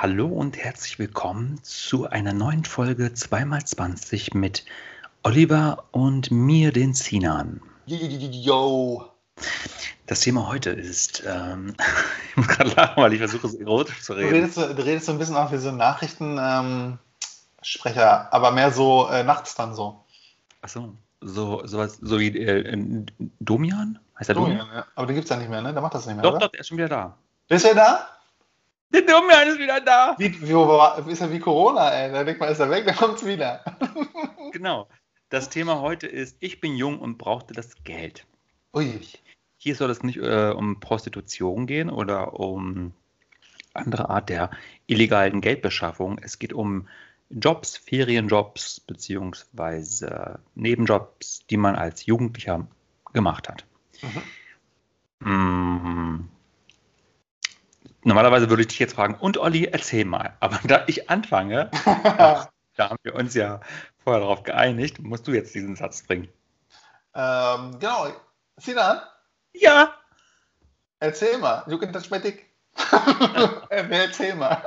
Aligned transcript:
hallo 0.00 0.26
und 0.26 0.56
herzlich 0.56 0.98
willkommen 0.98 1.58
zu 1.62 2.06
einer 2.06 2.32
neuen 2.32 2.64
Folge 2.64 3.08
2x20 3.08 4.36
mit 4.36 4.64
Oliver 5.22 5.84
und 5.92 6.30
mir, 6.30 6.72
den 6.72 6.94
Sinan. 6.94 7.60
Yo. 7.86 9.09
Das 10.06 10.20
Thema 10.20 10.48
heute 10.48 10.70
ist, 10.70 11.22
ähm, 11.26 11.74
ich 12.30 12.36
muss 12.36 12.48
gerade 12.48 12.70
lachen, 12.70 13.02
weil 13.02 13.12
ich 13.12 13.18
versuche 13.20 13.46
es 13.46 13.54
erotisch 13.54 14.02
zu 14.02 14.14
Du 14.14 14.20
reden. 14.20 14.32
redest, 14.34 14.54
so- 14.54 14.72
du 14.72 14.82
redest 14.84 15.06
so 15.06 15.12
ein 15.12 15.18
bisschen 15.18 15.36
auch 15.36 15.52
wie 15.52 15.58
so 15.58 15.68
ein 15.68 15.76
Nachrichtensprecher, 15.76 16.98
ähm, 18.22 18.28
aber 18.30 18.50
mehr 18.50 18.72
so 18.72 19.08
äh, 19.08 19.22
nachts 19.22 19.54
dann 19.54 19.74
so. 19.74 20.04
Achso, 20.62 20.94
so, 21.20 21.64
sowas, 21.66 21.98
so 22.00 22.18
wie 22.18 22.36
äh, 22.36 22.60
äh, 22.72 23.04
Domian? 23.40 23.98
Heißt 24.18 24.28
der 24.28 24.34
Domian? 24.34 24.58
Domian, 24.58 24.76
ja. 24.76 24.86
Aber 24.94 25.06
den 25.06 25.14
gibt 25.14 25.24
es 25.24 25.30
ja 25.30 25.36
nicht 25.36 25.48
mehr, 25.50 25.62
ne? 25.62 25.72
Der 25.72 25.80
macht 25.82 25.94
das 25.94 26.06
nicht 26.06 26.16
mehr, 26.16 26.22
Doch, 26.22 26.32
oder? 26.32 26.40
doch, 26.40 26.48
der 26.52 26.60
ist 26.60 26.68
schon 26.68 26.76
wieder 26.78 26.88
da. 26.88 27.16
Ist 27.48 27.64
er 27.64 27.74
da? 27.74 28.08
Der 28.92 29.02
Domian 29.02 29.48
ist 29.48 29.58
wieder 29.60 29.80
da! 29.80 30.16
Wie, 30.18 30.32
wie, 30.42 31.12
ist 31.12 31.20
er 31.20 31.30
wie 31.30 31.38
Corona, 31.38 31.90
ey? 31.90 32.10
Da 32.12 32.24
denkt 32.24 32.40
man, 32.40 32.48
ist 32.50 32.58
er 32.58 32.68
weg, 32.70 32.84
dann 32.86 32.96
kommt's 32.96 33.24
wieder. 33.24 33.62
Genau. 34.52 34.88
Das 35.28 35.48
Thema 35.48 35.80
heute 35.80 36.08
ist, 36.08 36.36
ich 36.40 36.60
bin 36.60 36.74
jung 36.74 36.98
und 36.98 37.18
brauchte 37.18 37.54
das 37.54 37.76
Geld. 37.84 38.26
Ui. 38.74 39.00
Hier 39.62 39.76
soll 39.76 39.90
es 39.90 40.02
nicht 40.02 40.16
äh, 40.16 40.54
um 40.56 40.80
Prostitution 40.80 41.66
gehen 41.66 41.90
oder 41.90 42.40
um 42.40 42.94
andere 43.74 44.08
Art 44.08 44.30
der 44.30 44.50
illegalen 44.86 45.42
Geldbeschaffung. 45.42 46.18
Es 46.22 46.38
geht 46.38 46.54
um 46.54 46.88
Jobs, 47.28 47.76
Ferienjobs 47.76 48.80
beziehungsweise 48.80 50.38
Nebenjobs, 50.54 51.44
die 51.50 51.58
man 51.58 51.76
als 51.76 52.06
Jugendlicher 52.06 52.66
gemacht 53.12 53.50
hat. 53.50 53.66
Mm. 55.18 56.20
Normalerweise 58.02 58.48
würde 58.48 58.62
ich 58.62 58.68
dich 58.68 58.78
jetzt 58.78 58.94
fragen, 58.94 59.14
und 59.14 59.36
Olli, 59.36 59.66
erzähl 59.66 60.06
mal. 60.06 60.38
Aber 60.40 60.58
da 60.64 60.84
ich 60.86 61.10
anfange, 61.10 61.70
da 61.84 62.48
haben 62.78 62.98
wir 63.02 63.14
uns 63.14 63.34
ja 63.34 63.60
vorher 64.02 64.22
darauf 64.22 64.42
geeinigt, 64.42 65.00
musst 65.00 65.28
du 65.28 65.32
jetzt 65.32 65.54
diesen 65.54 65.76
Satz 65.76 66.02
bringen. 66.06 66.28
ähm, 67.14 67.78
genau. 67.78 68.08
Sinan, 68.56 69.00
Ja, 69.52 69.94
erzähl 71.00 71.38
mal. 71.38 71.64
You 71.66 71.78
can 71.78 71.92
touch 71.92 72.10
my 72.10 72.20
dick. 72.20 72.46
Äh, 73.70 73.88
erzähl 73.90 74.34
mal. 74.34 74.62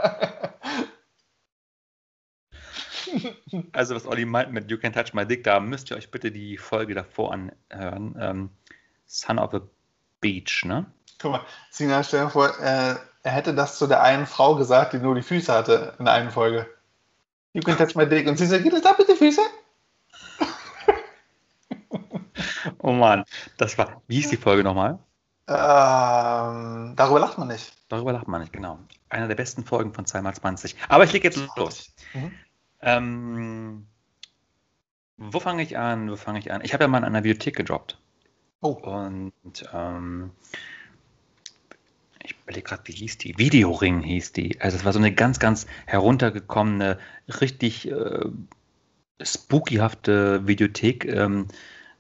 Also, 3.72 3.96
was 3.96 4.08
Olli 4.08 4.26
meint 4.26 4.52
mit 4.52 4.72
You 4.72 4.78
Can 4.78 4.94
Touch 4.94 5.14
My 5.14 5.26
Dick, 5.26 5.44
da 5.44 5.60
müsst 5.60 5.92
ihr 5.92 5.98
euch 5.98 6.10
bitte 6.10 6.32
die 6.32 6.58
Folge 6.58 6.96
davor 6.96 7.34
anhören. 7.34 8.16
Ähm, 8.20 8.50
Son 9.06 9.38
of 9.38 9.54
a 9.54 9.62
Beach, 10.20 10.66
ne? 10.66 10.86
Guck 11.20 11.32
mal, 11.32 11.42
Sinan, 11.70 12.04
stell 12.04 12.24
dir 12.24 12.30
vor, 12.30 12.50
äh, 12.60 12.96
er 13.24 13.32
hätte 13.32 13.54
das 13.54 13.78
zu 13.78 13.88
der 13.88 14.02
einen 14.02 14.26
Frau 14.26 14.56
gesagt, 14.56 14.94
die 14.94 14.98
nur 14.98 15.16
die 15.16 15.22
Füße 15.22 15.54
hatte 15.54 15.96
in 16.00 16.06
der 16.06 16.14
einen 16.16 16.32
Folge. 16.32 16.68
You 17.54 17.62
can 17.62 17.78
touch 17.78 17.96
my 17.96 18.08
dick. 18.08 18.28
Und 18.28 18.38
sie 18.38 18.48
sagt, 18.48 18.64
geht 18.64 18.74
das 18.74 18.86
ab 18.86 18.98
mit 18.98 19.08
den 19.08 19.18
Füßen? 19.18 19.44
Oh 22.80 22.92
Mann, 22.92 23.24
das 23.58 23.78
war. 23.78 24.02
Wie 24.08 24.16
hieß 24.16 24.30
die 24.30 24.38
Folge 24.38 24.64
nochmal? 24.64 25.00
Ähm, 25.48 26.94
darüber 26.96 27.20
lacht 27.20 27.38
man 27.38 27.50
nicht. 27.50 27.74
Darüber 27.90 28.14
lacht 28.14 28.28
man 28.28 28.42
nicht, 28.42 28.54
genau. 28.54 28.80
Einer 29.10 29.28
der 29.28 29.36
besten 29.36 29.66
Folgen 29.66 29.94
von 29.94 30.06
2x20. 30.06 30.76
Aber 30.88 31.04
ich 31.04 31.12
leg 31.12 31.24
jetzt 31.24 31.42
los. 31.58 31.94
Mhm. 32.14 32.32
Ähm, 32.82 33.88
wo 35.18 35.40
fange 35.40 35.64
ich 35.64 35.78
an? 35.78 36.10
Wo 36.10 36.16
fange 36.16 36.40
ich 36.40 36.52
an? 36.52 36.62
Ich 36.64 36.74
habe 36.74 36.86
ja 36.86 36.88
mal 36.88 37.00
in 37.00 37.04
einer 37.04 37.22
Bibliothek 37.22 37.56
gejobbt. 37.56 38.00
Oh, 38.62 38.72
Und 38.72 39.34
ähm, 39.74 40.32
ich 42.24 42.36
überlege 42.44 42.64
gerade, 42.64 42.84
wie 42.86 42.94
hieß 42.94 43.18
die? 43.18 43.38
Videoring 43.38 44.02
hieß 44.02 44.32
die. 44.32 44.60
Also 44.62 44.78
es 44.78 44.86
war 44.86 44.94
so 44.94 45.00
eine 45.00 45.14
ganz, 45.14 45.40
ganz 45.40 45.68
heruntergekommene, 45.86 46.98
richtig 47.42 47.90
äh, 47.92 48.26
spookyhafte 49.22 50.48
Videothek, 50.48 51.06
ähm, 51.06 51.48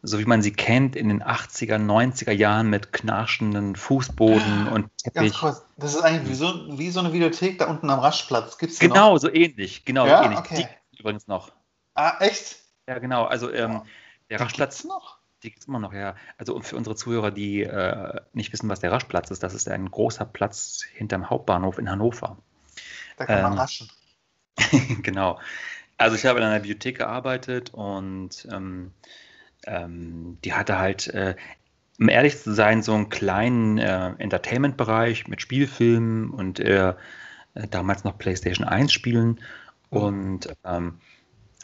so 0.05 0.19
wie 0.19 0.25
man 0.25 0.41
sie 0.41 0.51
kennt 0.51 0.95
in 0.97 1.07
den 1.07 1.23
80er, 1.23 1.77
90er 1.77 2.31
Jahren 2.31 2.69
mit 2.69 2.91
knarschenden 2.93 3.75
Fußboden 3.75 4.67
und 4.67 4.89
Teppich. 4.97 5.33
kurz. 5.39 5.63
Das 5.77 5.95
ist 5.95 6.01
eigentlich 6.01 6.29
wie 6.29 6.35
so, 6.35 6.77
wie 6.77 6.89
so 6.91 6.99
eine 6.99 7.13
Videothek 7.13 7.57
da 7.57 7.65
unten 7.67 7.89
am 7.89 7.99
Raschplatz. 7.99 8.57
Gibt's 8.57 8.79
die 8.79 8.87
noch? 8.87 8.95
Genau, 8.95 9.17
so 9.17 9.31
ähnlich. 9.33 9.85
Genau, 9.85 10.05
Ja, 10.05 10.17
so 10.19 10.23
ähnlich. 10.25 10.39
okay. 10.39 10.67
Die 10.93 10.99
übrigens 10.99 11.27
noch. 11.27 11.51
Ah, 11.95 12.17
echt? 12.19 12.57
Ja, 12.87 12.99
genau. 12.99 13.23
Also 13.23 13.49
ähm, 13.51 13.81
der 14.29 14.37
Die 14.37 14.43
Raschplatz 14.43 14.81
gibt's 14.81 14.93
noch? 14.93 15.17
Die 15.41 15.49
gibt 15.49 15.61
es 15.61 15.67
immer 15.67 15.79
noch, 15.79 15.93
ja. 15.93 16.15
Also 16.37 16.53
und 16.55 16.63
für 16.63 16.75
unsere 16.75 16.95
Zuhörer, 16.95 17.31
die 17.31 17.63
äh, 17.63 18.19
nicht 18.33 18.51
wissen, 18.53 18.69
was 18.69 18.79
der 18.81 18.91
Raschplatz 18.91 19.31
ist, 19.31 19.41
das 19.43 19.53
ist 19.53 19.67
ein 19.69 19.89
großer 19.89 20.25
Platz 20.25 20.83
hinterm 20.93 21.29
Hauptbahnhof 21.29 21.77
in 21.79 21.89
Hannover. 21.89 22.37
Da 23.17 23.25
kann 23.25 23.41
man 23.41 23.53
Ähm, 23.53 23.57
raschen. 23.59 23.89
genau. 25.01 25.39
Also 25.97 26.15
ich 26.15 26.25
habe 26.25 26.39
in 26.39 26.45
einer 26.45 26.59
Bibliothek 26.59 26.97
gearbeitet 26.97 27.73
und 27.73 28.47
ähm, 28.51 28.91
ähm, 29.67 30.37
die 30.43 30.53
hatte 30.53 30.79
halt, 30.79 31.07
äh, 31.07 31.35
um 31.99 32.09
ehrlich 32.09 32.41
zu 32.41 32.53
sein, 32.53 32.81
so 32.81 32.93
einen 32.93 33.09
kleinen 33.09 33.77
äh, 33.77 34.13
Entertainment-Bereich 34.17 35.27
mit 35.27 35.41
Spielfilmen 35.41 36.29
und 36.29 36.59
äh, 36.59 36.89
äh, 36.89 37.67
damals 37.69 38.03
noch 38.03 38.17
PlayStation 38.17 38.67
1 38.67 38.91
Spielen. 38.91 39.39
Und 39.89 40.51
ähm, 40.65 40.99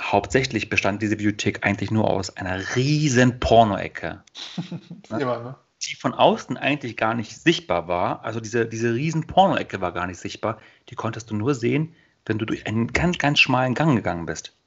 hauptsächlich 0.02 0.70
bestand 0.70 1.02
diese 1.02 1.18
Bibliothek 1.18 1.66
eigentlich 1.66 1.92
nur 1.92 2.10
aus 2.10 2.36
einer 2.38 2.76
riesen 2.76 3.40
Porno-Ecke. 3.40 4.24
ne? 5.10 5.18
Ne? 5.18 5.56
die 5.81 5.96
von 5.96 6.14
außen 6.14 6.58
eigentlich 6.58 6.98
gar 6.98 7.14
nicht 7.14 7.38
sichtbar 7.38 7.88
war. 7.88 8.26
Also 8.26 8.40
diese, 8.40 8.66
diese 8.66 8.94
riesen 8.94 9.28
Porno-Ecke 9.28 9.80
war 9.81 9.94
gar 9.94 10.08
nicht 10.08 10.20
sichtbar. 10.20 10.60
Die 10.90 10.96
konntest 10.96 11.31
du 11.31 11.36
nur 11.36 11.56
sehen, 11.56 11.96
wenn 12.26 12.38
du 12.38 12.46
durch 12.46 12.68
einen 12.68 12.88
ganz, 12.92 13.18
ganz 13.18 13.40
schmalen 13.40 13.76
Gang 13.76 13.96
gegangen 13.96 14.26
bist. 14.26 14.58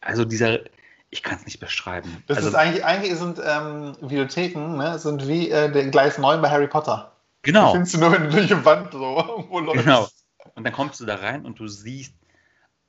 Also 0.00 0.24
dieser, 0.24 0.60
ich 1.14 1.22
kann 1.22 1.38
es 1.38 1.44
nicht 1.44 1.60
beschreiben. 1.60 2.24
Das 2.26 2.38
also, 2.38 2.48
ist 2.48 2.54
eigentlich, 2.56 2.84
eigentlich 2.84 3.14
sind 3.14 3.40
ähm, 3.42 3.96
Videotheken, 4.00 4.76
ne, 4.76 4.98
sind 4.98 5.28
wie 5.28 5.48
äh, 5.48 5.70
der 5.70 5.86
Gleis 5.86 6.18
9 6.18 6.42
bei 6.42 6.50
Harry 6.50 6.66
Potter. 6.66 7.12
Die 7.46 7.52
genau, 7.52 7.70
findest 7.70 7.94
du 7.94 7.98
nur, 7.98 8.10
wenn 8.10 8.24
du 8.24 8.30
durch 8.30 8.48
die 8.48 8.64
Wand 8.64 8.90
so 8.90 8.98
irgendwo 9.28 9.60
läufst. 9.60 9.84
genau. 9.84 10.08
Und 10.56 10.64
dann 10.64 10.72
kommst 10.72 10.98
du 11.00 11.06
da 11.06 11.14
rein 11.14 11.46
und 11.46 11.60
du 11.60 11.68
siehst 11.68 12.14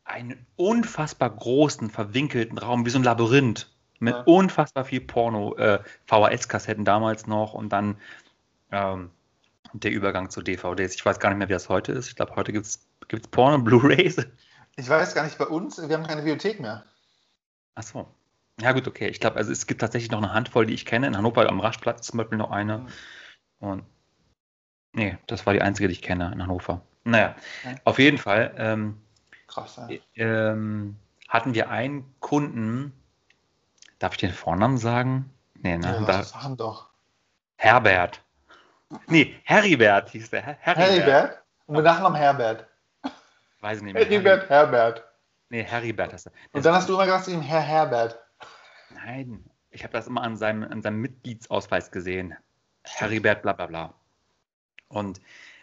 einen 0.05 0.43
unfassbar 0.55 1.29
großen, 1.29 1.91
verwinkelten 1.91 2.57
Raum, 2.57 2.83
wie 2.85 2.89
so 2.89 2.97
ein 2.97 3.03
Labyrinth. 3.03 3.71
Mit 3.99 4.15
Ja. 4.15 4.21
unfassbar 4.23 4.85
viel 4.85 5.01
Porno, 5.01 5.55
äh, 5.57 5.79
VHS-Kassetten 6.07 6.83
damals 6.83 7.27
noch 7.27 7.53
und 7.53 7.69
dann 7.69 7.97
ähm, 8.71 9.11
der 9.73 9.91
Übergang 9.91 10.31
zu 10.31 10.41
DVDs. 10.41 10.95
Ich 10.95 11.05
weiß 11.05 11.19
gar 11.19 11.29
nicht 11.29 11.37
mehr, 11.37 11.49
wie 11.49 11.53
das 11.53 11.69
heute 11.69 11.91
ist. 11.91 12.07
Ich 12.09 12.15
glaube, 12.15 12.35
heute 12.35 12.51
gibt 12.51 12.65
es 12.65 12.79
Porno, 13.29 13.57
Blu-Rays. 13.63 14.17
Ich 14.77 14.89
weiß 14.89 15.13
gar 15.13 15.23
nicht, 15.23 15.37
bei 15.37 15.45
uns, 15.45 15.77
wir 15.77 15.95
haben 15.95 16.07
keine 16.07 16.21
Bibliothek 16.23 16.59
mehr. 16.59 16.85
Ach 17.75 17.83
so. 17.83 18.07
Ja, 18.61 18.71
gut, 18.71 18.87
okay. 18.87 19.07
Ich 19.09 19.19
glaube, 19.19 19.35
also 19.37 19.51
es 19.51 19.67
gibt 19.67 19.81
tatsächlich 19.81 20.11
noch 20.11 20.19
eine 20.19 20.33
Handvoll, 20.33 20.65
die 20.65 20.73
ich 20.73 20.85
kenne. 20.85 21.07
In 21.07 21.17
Hannover 21.17 21.47
am 21.49 21.59
Raschplatz 21.59 22.07
zum 22.07 22.17
Beispiel 22.17 22.37
noch 22.37 22.51
eine. 22.51 22.79
Mhm. 22.79 22.87
Und 23.59 23.83
nee, 24.93 25.17
das 25.27 25.45
war 25.45 25.53
die 25.53 25.61
einzige, 25.61 25.87
die 25.89 25.93
ich 25.93 26.01
kenne 26.01 26.31
in 26.33 26.41
Hannover. 26.41 26.81
Naja, 27.03 27.35
Okay. 27.63 27.75
auf 27.83 27.99
jeden 27.99 28.17
Fall 28.17 28.53
ähm, 28.57 29.01
Krass, 29.47 29.77
ja. 29.77 29.97
ähm, 30.15 30.95
hatten 31.27 31.53
wir 31.53 31.69
einen 31.69 32.15
Kunden, 32.19 32.93
darf 33.99 34.13
ich 34.13 34.19
den 34.19 34.31
Vornamen 34.33 34.77
sagen? 34.77 35.29
Nee, 35.55 35.77
ne? 35.77 35.85
ja 35.99 36.05
da, 36.05 36.23
sagen 36.23 36.57
doch. 36.57 36.89
Herbert. 37.57 38.21
Nee, 39.07 39.35
Heribert 39.43 40.09
hieß 40.09 40.29
der. 40.29 40.41
Her- 40.43 40.57
Heribert. 40.59 40.89
Heribert? 40.89 41.41
Und 41.67 41.75
mit 41.75 41.85
Nachnamen 41.85 42.15
Herbert. 42.17 42.67
Weiß 43.61 43.77
ich 43.79 43.83
nicht 43.83 43.93
mehr. 43.93 44.03
Heribert, 44.03 44.49
Herbert. 44.49 45.03
Nee, 45.55 45.63
Heribert 45.63 46.11
heißt 46.11 46.27
er. 46.27 46.33
Und 46.51 46.65
dann 46.65 46.75
hast 46.75 46.89
du 46.89 46.95
immer 46.95 47.05
gesagt 47.05 47.23
zu 47.23 47.31
ihm, 47.31 47.41
Herr 47.41 47.61
Herbert. 47.61 48.19
Nein, 48.89 49.45
ich 49.69 49.83
habe 49.83 49.93
das 49.93 50.05
immer 50.05 50.21
an 50.21 50.35
seinem, 50.35 50.63
an 50.63 50.81
seinem 50.81 50.99
Mitgliedsausweis 50.99 51.91
gesehen. 51.91 52.35
Heribert, 52.83 53.41
bla 53.41 53.53
bla 53.53 53.67
bla. 53.67 53.93
Und 54.89 55.21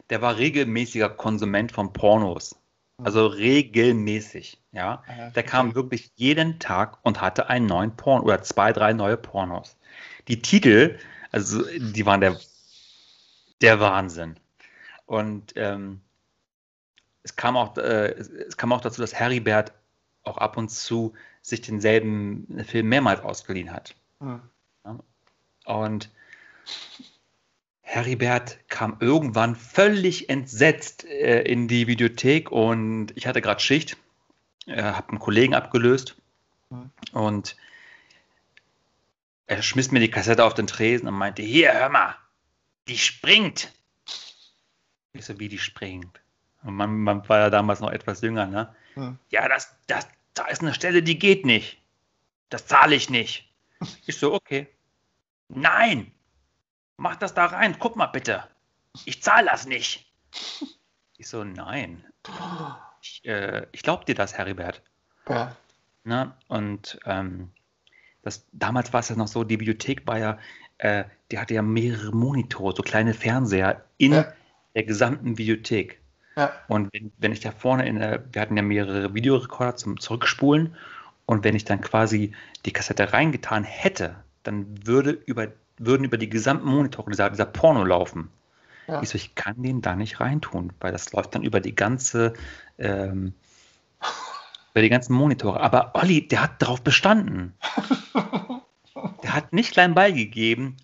der 0.09 0.23
war 0.23 0.39
regelmäßiger 0.39 1.11
Konsument 1.11 1.73
von 1.73 1.93
Pornos. 1.93 2.59
Also 3.05 3.27
regelmäßig, 3.27 4.63
ja. 4.73 5.05
Ja, 5.07 5.29
Der 5.29 5.43
kam 5.43 5.75
wirklich 5.75 6.11
jeden 6.15 6.59
Tag 6.59 6.99
und 7.03 7.21
hatte 7.21 7.49
einen 7.51 7.67
neuen 7.67 7.95
Porno 7.95 8.25
oder 8.25 8.41
zwei, 8.43 8.73
drei 8.73 8.95
neue 8.95 9.19
Pornos. 9.19 9.77
Die 10.27 10.41
Titel, 10.41 10.99
also 11.33 11.65
die 11.67 12.07
waren 12.07 12.23
der, 12.23 12.41
der 13.61 13.79
Wahnsinn. 13.79 14.41
Und 15.05 15.53
ähm, 15.57 16.01
es, 17.25 17.37
kam 17.37 17.59
auch, 17.59 17.77
äh, 17.77 18.13
es, 18.13 18.31
es 18.31 18.57
kam 18.57 18.73
auch 18.73 18.81
dazu, 18.81 19.03
dass 19.03 19.13
Heribert 19.13 19.75
auch 20.25 20.39
ab 20.39 20.57
und 20.57 20.71
zu 20.71 21.15
sich 21.41 21.61
denselben 21.61 22.65
Film 22.65 22.89
mehrmals 22.89 23.21
ausgeliehen 23.23 23.73
hat. 23.73 23.95
Hm. 24.21 24.41
Und 25.65 26.11
Heribert 27.81 28.59
kam 28.69 28.97
irgendwann 29.01 29.55
völlig 29.55 30.29
entsetzt 30.29 31.05
äh, 31.05 31.43
in 31.43 31.69
die 31.69 31.87
Videothek 31.87 32.51
und 32.51 33.13
ich 33.17 33.27
hatte 33.27 33.43
gerade 33.43 33.61
Schicht, 33.61 33.97
äh, 34.67 34.83
habe 34.83 35.11
einen 35.11 35.19
Kollegen 35.19 35.55
abgelöst 35.55 36.17
Mhm. 36.73 36.91
und 37.13 37.57
er 39.47 39.63
schmiss 39.63 39.91
mir 39.91 40.01
die 40.01 40.11
Kassette 40.11 40.45
auf 40.45 40.55
den 40.55 40.67
Tresen 40.67 41.09
und 41.09 41.15
meinte, 41.15 41.43
hier, 41.43 41.73
hör 41.75 41.91
mal, 41.91 42.17
die 42.89 42.97
springt. 42.97 43.73
Ich 45.13 45.27
so, 45.27 45.39
wie 45.39 45.49
die 45.49 45.59
springt. 45.59 46.21
Und 46.63 46.75
man, 46.75 46.99
man 47.01 47.29
war 47.29 47.39
ja 47.39 47.51
damals 47.51 47.81
noch 47.81 47.91
etwas 47.91 48.23
jünger, 48.23 48.47
ne? 48.47 48.75
Hm. 48.95 49.19
Ja, 49.31 49.49
das, 49.49 49.75
das, 49.87 50.09
da 50.35 50.47
ist 50.47 50.63
eine 50.63 50.75
Stelle, 50.75 51.03
die 51.03 51.19
geht 51.19 51.45
nicht. 51.47 51.81
Das 52.49 52.67
zahle 52.67 52.95
ich 52.95 53.11
nicht. 53.11 53.49
Ich 54.07 54.17
so, 54.17 54.33
okay. 54.35 54.69
Nein, 55.49 56.13
mach 56.97 57.17
das 57.17 57.35
da 57.35 57.47
rein, 57.47 57.77
guck 57.79 57.97
mal 57.97 58.07
bitte. 58.07 58.45
Ich 59.07 59.23
zahle 59.23 59.49
das 59.51 59.67
nicht. 59.67 60.07
Ich 61.17 61.29
so, 61.29 61.43
nein. 61.45 62.05
Ich, 63.01 63.25
äh, 63.25 63.67
ich 63.73 63.83
glaub 63.83 64.07
dir 64.07 64.15
das, 64.15 64.35
Heribert. 64.39 64.83
Ja. 65.29 65.57
Ne? 66.05 66.33
Und 66.49 66.99
ähm, 67.07 67.51
das, 68.23 68.47
damals 68.53 68.93
war 68.93 69.01
es 69.01 69.09
ja 69.09 69.17
noch 69.17 69.29
so, 69.29 69.43
die 69.45 69.57
Bibliothek 69.57 70.07
war 70.07 70.19
ja, 70.19 70.39
äh, 70.79 71.05
die 71.31 71.39
hatte 71.39 71.55
ja 71.55 71.63
mehrere 71.63 72.13
Monitore, 72.13 72.75
so 72.77 72.83
kleine 72.83 73.15
Fernseher 73.15 73.85
in 73.99 74.13
Ja. 74.13 74.33
der 74.75 74.85
gesamten 74.85 75.35
Bibliothek. 75.35 76.01
Ja. 76.37 76.53
Und 76.69 76.93
wenn, 76.93 77.13
wenn 77.19 77.33
ich 77.33 77.41
da 77.41 77.51
vorne 77.51 77.87
in 77.87 77.99
der, 77.99 78.25
wir 78.33 78.43
hatten 78.43 78.57
ja 78.57 78.63
mehrere 78.63 79.15
Videorekorder 79.15 79.77
zum 79.77 80.01
Zurückspulen 80.01 80.77
und 81.27 81.45
wenn 81.45 81.55
ich 81.55 81.65
dann 81.65 81.81
quasi 81.81 82.33
die 82.65 82.73
Kassette 82.73 83.13
reingetan 83.13 83.65
hätte, 83.65 84.17
dann 84.43 84.87
würde 84.87 85.11
über, 85.11 85.49
würden 85.79 86.05
über 86.05 86.19
die 86.19 86.31
gesamten 86.31 86.67
Monitore 86.67 87.11
dieser, 87.11 87.31
dieser 87.31 87.47
Porno 87.47 87.85
laufen. 87.85 88.31
Ja. 88.87 89.03
Ich 89.03 89.11
so, 89.11 89.17
ich 89.17 89.35
kann 89.35 89.63
den 89.63 89.81
da 89.81 89.95
nicht 89.95 90.21
reintun, 90.21 90.73
weil 90.81 90.93
das 90.93 91.13
läuft 91.13 91.35
dann 91.35 91.43
über 91.43 91.61
die 91.61 91.75
ganze, 91.75 92.33
ähm, 92.79 93.35
über 94.73 94.83
die 94.83 94.89
ganzen 94.89 95.15
Monitore. 95.15 95.61
Aber 95.61 95.93
Olli, 95.95 96.27
der 96.27 96.43
hat 96.43 96.61
darauf 96.63 96.83
bestanden. 96.83 97.55
Der 99.23 99.35
hat 99.35 99.53
nicht 99.53 99.73
klein 99.73 99.95
beigegeben. 99.95 100.77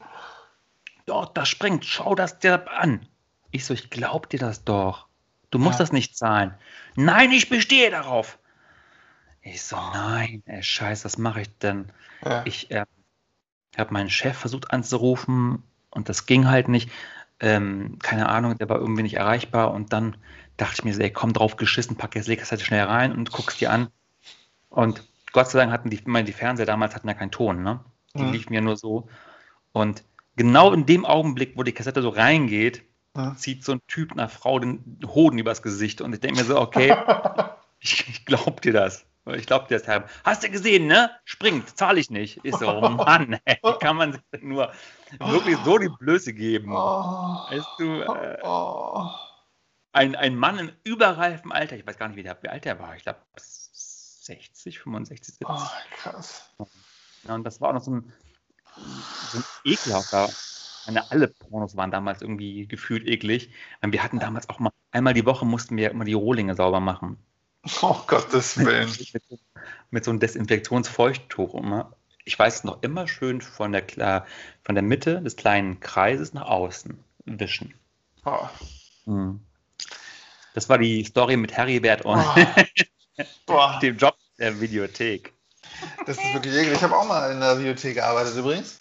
Dort, 1.06 1.36
das 1.36 1.48
springt, 1.48 1.84
schau 1.84 2.14
das 2.14 2.38
dir 2.38 2.70
an. 2.70 3.06
Ich 3.50 3.64
so, 3.64 3.74
ich 3.74 3.90
glaub 3.90 4.28
dir 4.28 4.38
das 4.38 4.64
doch. 4.64 5.07
Du 5.50 5.58
musst 5.58 5.78
Ja. 5.78 5.84
das 5.84 5.92
nicht 5.92 6.16
zahlen. 6.16 6.54
Nein, 6.96 7.32
ich 7.32 7.48
bestehe 7.48 7.90
darauf. 7.90 8.38
Ich 9.40 9.62
so, 9.62 9.76
nein, 9.76 10.42
ey, 10.46 10.62
scheiße, 10.62 11.04
was 11.04 11.16
mache 11.16 11.42
ich 11.42 11.58
denn? 11.58 11.90
Ja. 12.24 12.42
Ich 12.44 12.70
äh, 12.70 12.84
habe 13.76 13.92
meinen 13.92 14.10
Chef 14.10 14.36
versucht 14.36 14.70
anzurufen 14.72 15.62
und 15.90 16.08
das 16.08 16.26
ging 16.26 16.48
halt 16.48 16.68
nicht. 16.68 16.90
Ähm, 17.40 17.98
keine 18.00 18.28
Ahnung, 18.28 18.58
der 18.58 18.68
war 18.68 18.78
irgendwie 18.78 19.04
nicht 19.04 19.14
erreichbar 19.14 19.72
und 19.72 19.92
dann 19.92 20.16
dachte 20.56 20.74
ich 20.78 20.84
mir 20.84 20.92
so, 20.92 21.00
ey, 21.00 21.10
komm 21.10 21.32
drauf 21.32 21.56
geschissen, 21.56 21.96
pack 21.96 22.16
jetzt 22.16 22.26
Legerseite 22.26 22.64
schnell 22.64 22.84
rein 22.84 23.12
und 23.12 23.30
guckst 23.30 23.60
dir 23.60 23.70
an. 23.70 23.88
Und 24.70 25.04
Gott 25.32 25.48
sei 25.48 25.60
Dank 25.60 25.70
hatten 25.72 25.88
die, 25.88 26.00
meine, 26.04 26.24
die 26.24 26.32
Fernseher 26.32 26.66
damals 26.66 26.94
hatten 26.94 27.08
ja 27.08 27.14
keinen 27.14 27.30
Ton, 27.30 27.62
ne? 27.62 27.84
Die 28.18 28.24
Mhm. 28.24 28.32
liefen 28.32 28.52
ja 28.54 28.60
nur 28.60 28.76
so. 28.76 29.08
Und 29.72 30.02
genau 30.36 30.72
in 30.72 30.84
dem 30.84 31.04
Augenblick, 31.04 31.56
wo 31.56 31.62
die 31.62 31.72
Kassette 31.72 32.02
so 32.02 32.08
reingeht, 32.08 32.82
Zieht 33.36 33.64
so 33.64 33.72
ein 33.72 33.80
Typ 33.88 34.12
einer 34.12 34.28
Frau 34.28 34.58
den 34.58 34.98
Hoden 35.06 35.38
übers 35.38 35.62
Gesicht 35.62 36.00
und 36.00 36.12
ich 36.12 36.20
denke 36.20 36.38
mir 36.40 36.44
so, 36.44 36.58
okay, 36.60 36.96
ich, 37.80 38.08
ich 38.08 38.24
glaub 38.24 38.60
dir 38.60 38.72
das. 38.72 39.04
Ich 39.34 39.46
glaub 39.46 39.68
dir 39.68 39.78
das, 39.78 39.86
Herr. 39.86 40.08
Hast 40.24 40.42
du 40.42 40.48
gesehen, 40.50 40.86
ne? 40.86 41.10
Springt, 41.24 41.76
zahle 41.76 42.00
ich 42.00 42.08
nicht. 42.10 42.38
Ist 42.46 42.60
so, 42.60 42.68
oh 42.68 42.88
Mann, 42.88 43.38
ey, 43.44 43.58
kann 43.78 43.96
man 43.96 44.12
sich 44.12 44.42
nur 44.42 44.72
wirklich 45.18 45.58
so 45.64 45.76
die 45.76 45.90
Blöße 45.98 46.32
geben? 46.32 46.72
Oh. 46.72 47.44
Weißt 47.50 47.66
du, 47.78 48.02
äh, 48.02 48.38
Oh. 48.42 49.10
ein, 49.92 50.16
ein 50.16 50.34
Mann 50.34 50.58
im 50.58 50.72
überreifen 50.84 51.52
Alter, 51.52 51.76
ich 51.76 51.86
weiß 51.86 51.98
gar 51.98 52.08
nicht, 52.08 52.16
wie, 52.16 52.22
der, 52.22 52.42
wie 52.42 52.48
alt 52.48 52.64
der 52.64 52.78
war, 52.78 52.96
ich 52.96 53.02
glaube 53.02 53.20
60, 53.36 54.78
65, 54.78 55.36
70. 55.38 55.46
Oh, 55.48 55.58
krass. 55.96 56.50
Ja, 57.24 57.34
und 57.34 57.44
das 57.44 57.60
war 57.60 57.70
auch 57.70 57.74
noch 57.74 57.82
so 57.82 57.90
ein, 57.96 58.12
so 59.30 59.38
ein 59.38 59.44
ekelhafter. 59.64 60.30
Meine, 60.88 61.10
alle 61.10 61.28
Pornos 61.28 61.76
waren 61.76 61.90
damals 61.90 62.22
irgendwie 62.22 62.66
gefühlt 62.66 63.06
eklig. 63.06 63.50
Wir 63.82 64.02
hatten 64.02 64.18
damals 64.18 64.48
auch 64.48 64.58
mal, 64.58 64.72
einmal 64.90 65.12
die 65.12 65.26
Woche 65.26 65.44
mussten 65.44 65.76
wir 65.76 65.90
immer 65.90 66.04
die 66.06 66.14
Rohlinge 66.14 66.54
sauber 66.54 66.80
machen. 66.80 67.18
Oh 67.82 67.96
Gottes 68.06 68.56
Willen. 68.56 68.88
mit, 69.12 69.22
so- 69.28 69.38
mit 69.90 70.04
so 70.04 70.10
einem 70.10 70.20
Desinfektionsfeuchttuch 70.20 71.54
immer. 71.54 71.92
Ich 72.24 72.38
weiß 72.38 72.56
es 72.56 72.64
noch 72.64 72.82
immer 72.82 73.06
schön 73.06 73.42
von 73.42 73.72
der, 73.72 74.26
von 74.62 74.74
der 74.74 74.82
Mitte 74.82 75.20
des 75.20 75.36
kleinen 75.36 75.78
Kreises 75.80 76.32
nach 76.32 76.46
außen 76.46 76.98
wischen. 77.26 77.74
Oh. 78.24 78.48
Mhm. 79.04 79.40
Das 80.54 80.68
war 80.70 80.78
die 80.78 81.04
Story 81.04 81.36
mit 81.36 81.52
Heribert 81.52 82.02
und 82.06 82.18
Oh. 83.46 83.70
Dem 83.82 83.96
Job 83.98 84.16
der 84.38 84.58
Videothek. 84.60 85.34
das 86.06 86.16
ist 86.16 86.34
wirklich 86.34 86.54
eklig. 86.54 86.74
Ich 86.76 86.82
habe 86.82 86.96
auch 86.96 87.06
mal 87.06 87.30
in 87.32 87.40
der 87.40 87.58
Videothek 87.58 87.96
gearbeitet 87.96 88.36
übrigens. 88.36 88.80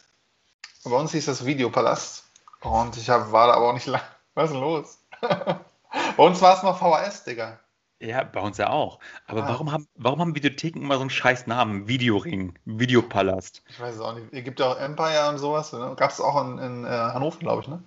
Bei 0.90 0.96
uns 0.98 1.12
hieß 1.12 1.26
das 1.26 1.46
Videopalast. 1.46 2.24
Und 2.62 2.98
ich 2.98 3.10
hab, 3.10 3.32
war 3.32 3.48
da 3.48 3.54
aber 3.54 3.70
auch 3.70 3.74
nicht 3.74 3.88
lang. 3.88 4.02
Was 4.34 4.46
ist 4.46 4.54
denn 4.54 4.62
los? 4.62 5.00
Bei 6.18 6.24
uns 6.24 6.42
war 6.42 6.56
es 6.56 6.64
noch 6.64 6.78
VHS, 6.78 7.24
Digga. 7.24 7.60
Ja, 8.00 8.24
bei 8.24 8.40
uns 8.42 8.58
ja 8.60 8.70
auch. 8.70 9.00
Aber 9.26 9.44
Ah. 9.44 9.50
warum, 9.50 9.72
haben, 9.72 9.88
warum 9.96 10.20
haben 10.20 10.36
Videotheken 10.36 10.82
immer 10.82 10.96
so 10.96 11.02
einen 11.02 11.10
scheiß 11.10 11.48
Namen? 11.48 11.88
Videoring, 11.88 12.54
Videopalast. 12.66 13.64
Ich 13.70 13.80
weiß 13.80 13.96
es 13.96 14.02
auch 14.02 14.14
nicht. 14.14 14.28
Es 14.32 14.44
gibt 14.44 14.60
ja 14.60 14.68
auch 14.68 14.78
Empire 14.78 15.30
und 15.30 15.40
sowas. 15.40 15.74
Ne? 15.74 15.94
Gab 15.98 16.12
es 16.12 16.22
auch 16.22 16.40
in, 16.44 16.60
in 16.60 16.86
äh, 16.86 16.90
Hannover, 16.90 17.40
glaube 17.40 17.64
ich, 17.64 17.68
ne? 17.68 17.82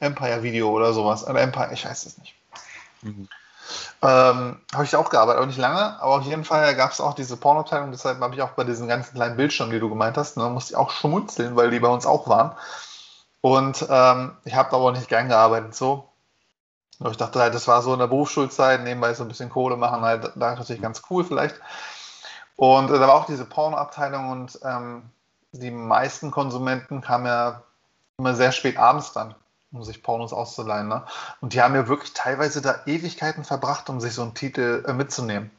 Empire 0.00 0.42
Video 0.42 0.70
oder 0.70 0.92
sowas. 0.92 1.26
Oder 1.26 1.40
Empire, 1.40 1.70
ich 1.72 1.86
weiß 1.86 2.04
es 2.04 2.18
nicht. 2.18 2.34
Mhm. 3.00 3.26
Ähm, 4.02 4.60
habe 4.72 4.84
ich 4.84 4.96
auch 4.96 5.10
gearbeitet, 5.10 5.42
auch 5.42 5.46
nicht 5.46 5.58
lange, 5.58 6.00
aber 6.00 6.16
auf 6.16 6.24
jeden 6.24 6.44
Fall 6.44 6.74
gab 6.74 6.92
es 6.92 7.00
auch 7.00 7.14
diese 7.14 7.36
Pornoabteilung, 7.36 7.90
deshalb 7.90 8.20
habe 8.20 8.34
ich 8.34 8.42
auch 8.42 8.50
bei 8.50 8.64
diesen 8.64 8.88
ganzen 8.88 9.14
kleinen 9.14 9.36
Bildschirmen, 9.36 9.72
die 9.72 9.80
du 9.80 9.88
gemeint 9.88 10.16
hast, 10.16 10.36
ne, 10.36 10.48
musste 10.50 10.72
ich 10.72 10.76
auch 10.76 10.90
schmunzeln, 10.90 11.56
weil 11.56 11.70
die 11.70 11.80
bei 11.80 11.88
uns 11.88 12.06
auch 12.06 12.28
waren. 12.28 12.52
Und 13.40 13.86
ähm, 13.88 14.36
ich 14.44 14.54
habe 14.54 14.72
aber 14.72 14.84
auch 14.84 14.92
nicht 14.92 15.08
gern 15.08 15.28
gearbeitet 15.28 15.74
so. 15.74 16.08
Aber 17.00 17.10
ich 17.10 17.16
dachte 17.16 17.40
halt, 17.40 17.54
das 17.54 17.68
war 17.68 17.82
so 17.82 17.92
in 17.92 17.98
der 17.98 18.06
Berufsschulzeit, 18.06 18.82
nebenbei 18.82 19.12
so 19.14 19.24
ein 19.24 19.28
bisschen 19.28 19.50
Kohle 19.50 19.76
machen, 19.76 20.02
halt 20.02 20.32
da 20.36 20.54
natürlich 20.54 20.80
ganz 20.80 21.02
cool 21.10 21.24
vielleicht. 21.24 21.56
Und 22.56 22.90
äh, 22.90 22.98
da 22.98 23.08
war 23.08 23.14
auch 23.14 23.26
diese 23.26 23.44
Pornoabteilung 23.44 24.30
und 24.30 24.58
ähm, 24.64 25.02
die 25.52 25.70
meisten 25.70 26.30
Konsumenten 26.30 27.00
kamen 27.00 27.26
ja 27.26 27.62
immer 28.18 28.34
sehr 28.34 28.52
spät 28.52 28.78
abends 28.78 29.12
dann, 29.12 29.34
um 29.74 29.84
sich 29.84 30.02
Pornos 30.02 30.32
auszuleihen. 30.32 30.88
Ne? 30.88 31.04
Und 31.40 31.52
die 31.52 31.62
haben 31.62 31.74
ja 31.74 31.88
wirklich 31.88 32.12
teilweise 32.14 32.62
da 32.62 32.80
Ewigkeiten 32.86 33.44
verbracht, 33.44 33.88
um 33.90 34.00
sich 34.00 34.14
so 34.14 34.22
einen 34.22 34.34
Titel 34.34 34.84
äh, 34.86 34.92
mitzunehmen. 34.92 35.50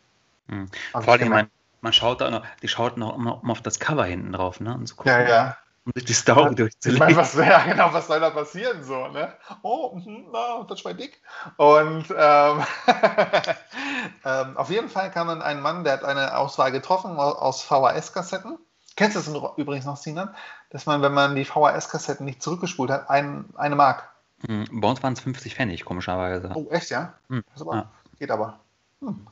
Mhm. 0.48 0.70
Vor 0.92 1.08
allem, 1.14 1.30
man, 1.30 1.50
man 1.82 1.94
schaut 1.94 2.22
da 2.22 2.30
noch, 2.30 2.44
die 2.62 2.68
schauten 2.68 3.04
auch 3.04 3.16
immer, 3.16 3.40
immer 3.44 3.52
auf 3.52 3.62
das 3.62 3.80
Cover 3.80 4.06
hinten 4.06 4.32
drauf, 4.32 4.60
ne? 4.60 4.74
Und 4.76 4.88
so 4.88 4.96
gucken, 4.96 5.12
ja, 5.12 5.22
ja. 5.22 5.58
um 5.86 5.92
sich 5.96 6.06
die 6.06 6.14
Story 6.14 6.40
Ich 6.40 6.46
meine, 6.46 6.56
durchzulegen. 6.56 7.16
was, 7.16 7.34
ja, 7.36 7.64
genau, 7.66 7.94
was 7.94 8.08
soll 8.08 8.20
da 8.20 8.30
passieren 8.32 8.84
so, 8.84 9.08
ne? 9.08 9.34
Oh, 9.62 9.96
mhm, 9.96 10.28
na, 10.32 10.64
das 10.64 10.84
war 10.86 10.94
dick. 10.94 11.22
Und 11.58 12.06
ähm, 12.18 12.64
ähm, 14.26 14.58
auf 14.58 14.70
jeden 14.70 14.90
Fall 14.90 15.12
kam 15.12 15.28
dann 15.28 15.42
ein 15.42 15.62
Mann, 15.62 15.84
der 15.84 15.94
hat 15.94 16.04
eine 16.04 16.38
Auswahl 16.38 16.72
getroffen 16.72 17.18
au- 17.18 17.34
aus 17.34 17.62
VHS-Kassetten. 17.64 18.58
Kennst 18.96 19.18
du 19.18 19.32
das 19.32 19.58
übrigens 19.58 19.86
noch, 19.86 19.98
Sinan? 19.98 20.34
Dass 20.76 20.86
man, 20.86 21.02
wenn 21.02 21.14
man 21.14 21.38
die 21.38 21.46
VHS-Kassetten 21.46 22.26
nicht 22.26 22.44
zurückgespult 22.44 22.92
hat, 22.92 23.10
ein, 23.10 23.46
eine 23.56 23.78
Mark. 23.78 24.10
Mhm. 24.46 24.82
Bei 24.82 24.90
uns 24.90 25.02
waren 25.02 25.14
es 25.14 25.22
50 25.22 25.56
Pfennig, 25.56 25.86
komischerweise. 25.86 26.52
Oh, 26.54 26.68
echt, 26.70 26.90
ja? 26.90 27.14
Hm, 27.30 27.46
Das 27.48 27.62
ist 27.62 27.66
aber, 27.66 27.76
ja. 27.78 27.92
Geht 28.20 28.30
aber. 28.30 28.60
Hm. 29.00 29.26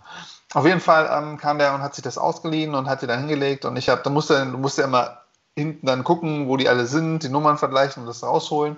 Auf 0.53 0.65
jeden 0.65 0.79
Fall 0.79 1.09
ähm, 1.12 1.38
kam 1.38 1.57
der 1.57 1.75
und 1.75 1.81
hat 1.81 1.95
sich 1.95 2.03
das 2.05 2.17
ausgeliehen 2.17 2.75
und 2.75 2.88
hat 2.88 3.01
die 3.01 3.07
dann 3.07 3.19
hingelegt. 3.19 3.65
Und 3.65 3.75
ich 3.75 3.89
habe, 3.89 4.01
da 4.01 4.09
musste, 4.09 4.45
du 4.45 4.57
musst 4.57 4.77
ja 4.77 4.85
immer 4.85 5.19
hinten 5.53 5.85
dann 5.85 6.05
gucken, 6.05 6.47
wo 6.47 6.55
die 6.55 6.69
alle 6.69 6.85
sind, 6.85 7.23
die 7.23 7.29
Nummern 7.29 7.57
vergleichen 7.57 8.03
und 8.03 8.07
das 8.07 8.23
rausholen. 8.23 8.77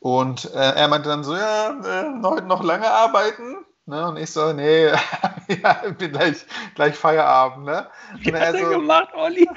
Und 0.00 0.52
äh, 0.52 0.72
er 0.74 0.88
meinte 0.88 1.08
dann 1.08 1.22
so, 1.22 1.36
ja, 1.36 1.70
äh, 1.70 2.20
heute 2.24 2.46
noch 2.46 2.64
lange 2.64 2.90
arbeiten. 2.90 3.58
Ne? 3.86 4.08
Und 4.08 4.16
ich 4.16 4.32
so, 4.32 4.52
nee, 4.52 4.86
ja, 5.62 5.82
ich 5.86 5.96
bin 5.96 6.10
gleich, 6.10 6.44
gleich 6.74 6.96
Feierabend. 6.96 7.66
Ne? 7.66 7.86
Und 8.14 8.26
er 8.26 8.54
er 8.54 8.58
so, 8.58 8.70
gemacht, 8.70 9.10
Olli? 9.14 9.48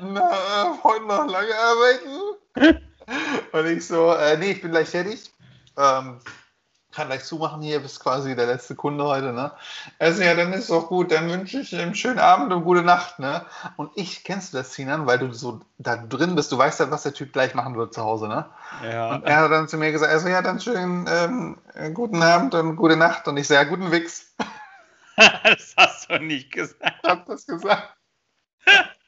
Na, 0.00 0.20
äh, 0.20 0.78
heute 0.82 1.06
noch 1.06 1.26
lange 1.26 1.54
arbeiten? 1.54 2.80
Und 3.52 3.66
ich 3.66 3.86
so, 3.86 4.12
äh, 4.12 4.36
nee, 4.36 4.52
ich 4.52 4.62
bin 4.62 4.70
gleich 4.70 4.88
fertig. 4.88 5.32
Ähm, 5.76 6.20
kann 6.92 7.06
gleich 7.06 7.24
zumachen 7.24 7.62
hier, 7.62 7.80
bist 7.80 8.00
quasi 8.00 8.34
der 8.34 8.46
letzte 8.46 8.74
Kunde 8.74 9.04
heute, 9.04 9.32
ne? 9.32 9.52
Also 9.98 10.22
ja, 10.22 10.34
dann 10.34 10.52
ist 10.52 10.70
doch 10.70 10.88
gut, 10.88 11.12
dann 11.12 11.30
wünsche 11.30 11.60
ich 11.60 11.74
einen 11.74 11.94
schönen 11.94 12.18
Abend 12.18 12.52
und 12.52 12.64
gute 12.64 12.82
Nacht, 12.82 13.20
ne? 13.20 13.46
Und 13.76 13.92
ich, 13.94 14.24
kennst 14.24 14.52
du 14.52 14.58
das, 14.58 14.74
Sinan, 14.74 15.06
weil 15.06 15.18
du 15.18 15.32
so 15.32 15.60
da 15.78 15.96
drin 15.96 16.34
bist, 16.34 16.50
du 16.50 16.58
weißt 16.58 16.80
ja, 16.80 16.90
was 16.90 17.04
der 17.04 17.14
Typ 17.14 17.32
gleich 17.32 17.54
machen 17.54 17.76
wird 17.76 17.94
zu 17.94 18.02
Hause, 18.02 18.26
ne? 18.26 18.46
Ja. 18.82 19.14
Und 19.14 19.24
er 19.24 19.36
hat 19.36 19.52
dann 19.52 19.68
zu 19.68 19.76
mir 19.76 19.92
gesagt, 19.92 20.12
also 20.12 20.28
ja, 20.28 20.42
dann 20.42 20.60
schönen 20.60 21.06
ähm, 21.08 21.58
äh, 21.74 21.90
guten 21.90 22.22
Abend 22.22 22.54
und 22.54 22.76
gute 22.76 22.96
Nacht. 22.96 23.28
Und 23.28 23.36
ich 23.36 23.46
sage, 23.46 23.62
ja, 23.62 23.76
guten 23.76 23.92
Wix. 23.92 24.34
das 25.16 25.74
hast 25.76 26.10
du 26.10 26.18
nicht 26.18 26.50
gesagt. 26.52 27.00
Ich 27.02 27.08
hab 27.08 27.26
das 27.26 27.46
gesagt. 27.46 27.96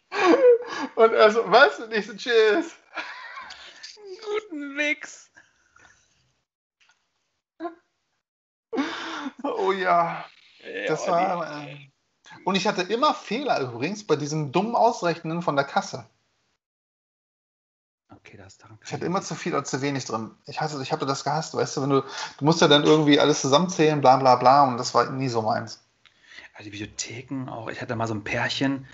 Und 0.94 1.12
er 1.12 1.30
so, 1.30 1.50
was? 1.50 1.78
Und 1.80 1.92
ich 1.92 2.06
so, 2.06 2.14
tschüss. 2.14 2.76
Guten 4.24 4.74
Mix. 4.74 5.30
Oh 9.42 9.72
ja. 9.72 10.24
ja 10.60 10.86
das 10.86 11.06
war. 11.08 11.66
Äh, 11.66 11.76
und 12.44 12.54
ich 12.54 12.66
hatte 12.66 12.82
immer 12.82 13.14
Fehler 13.14 13.60
übrigens 13.60 14.06
bei 14.06 14.16
diesem 14.16 14.52
dummen 14.52 14.74
Ausrechnen 14.74 15.42
von 15.42 15.56
der 15.56 15.64
Kasse. 15.64 16.06
Okay, 18.10 18.36
das 18.36 18.58
daran 18.58 18.78
ich 18.84 18.92
hatte 18.92 19.04
immer 19.04 19.22
zu 19.22 19.34
viel 19.34 19.52
oder 19.52 19.64
zu 19.64 19.80
wenig 19.80 20.04
drin. 20.04 20.30
Ich, 20.46 20.60
hatte, 20.60 20.80
ich 20.82 20.92
hatte 20.92 21.06
das 21.06 21.24
gehasst, 21.24 21.54
weißt 21.54 21.76
du, 21.76 21.82
wenn 21.82 21.90
du, 21.90 22.02
du 22.02 22.44
musst 22.44 22.60
ja 22.60 22.68
dann 22.68 22.84
irgendwie 22.84 23.18
alles 23.18 23.40
zusammenzählen, 23.40 24.00
bla 24.00 24.16
bla 24.16 24.36
bla, 24.36 24.64
und 24.64 24.76
das 24.76 24.94
war 24.94 25.10
nie 25.10 25.28
so 25.28 25.42
meins. 25.42 25.82
Also 26.54 26.70
Bibliotheken 26.70 27.48
auch, 27.48 27.68
ich 27.68 27.80
hatte 27.80 27.96
mal 27.96 28.06
so 28.06 28.14
ein 28.14 28.24
Pärchen, 28.24 28.86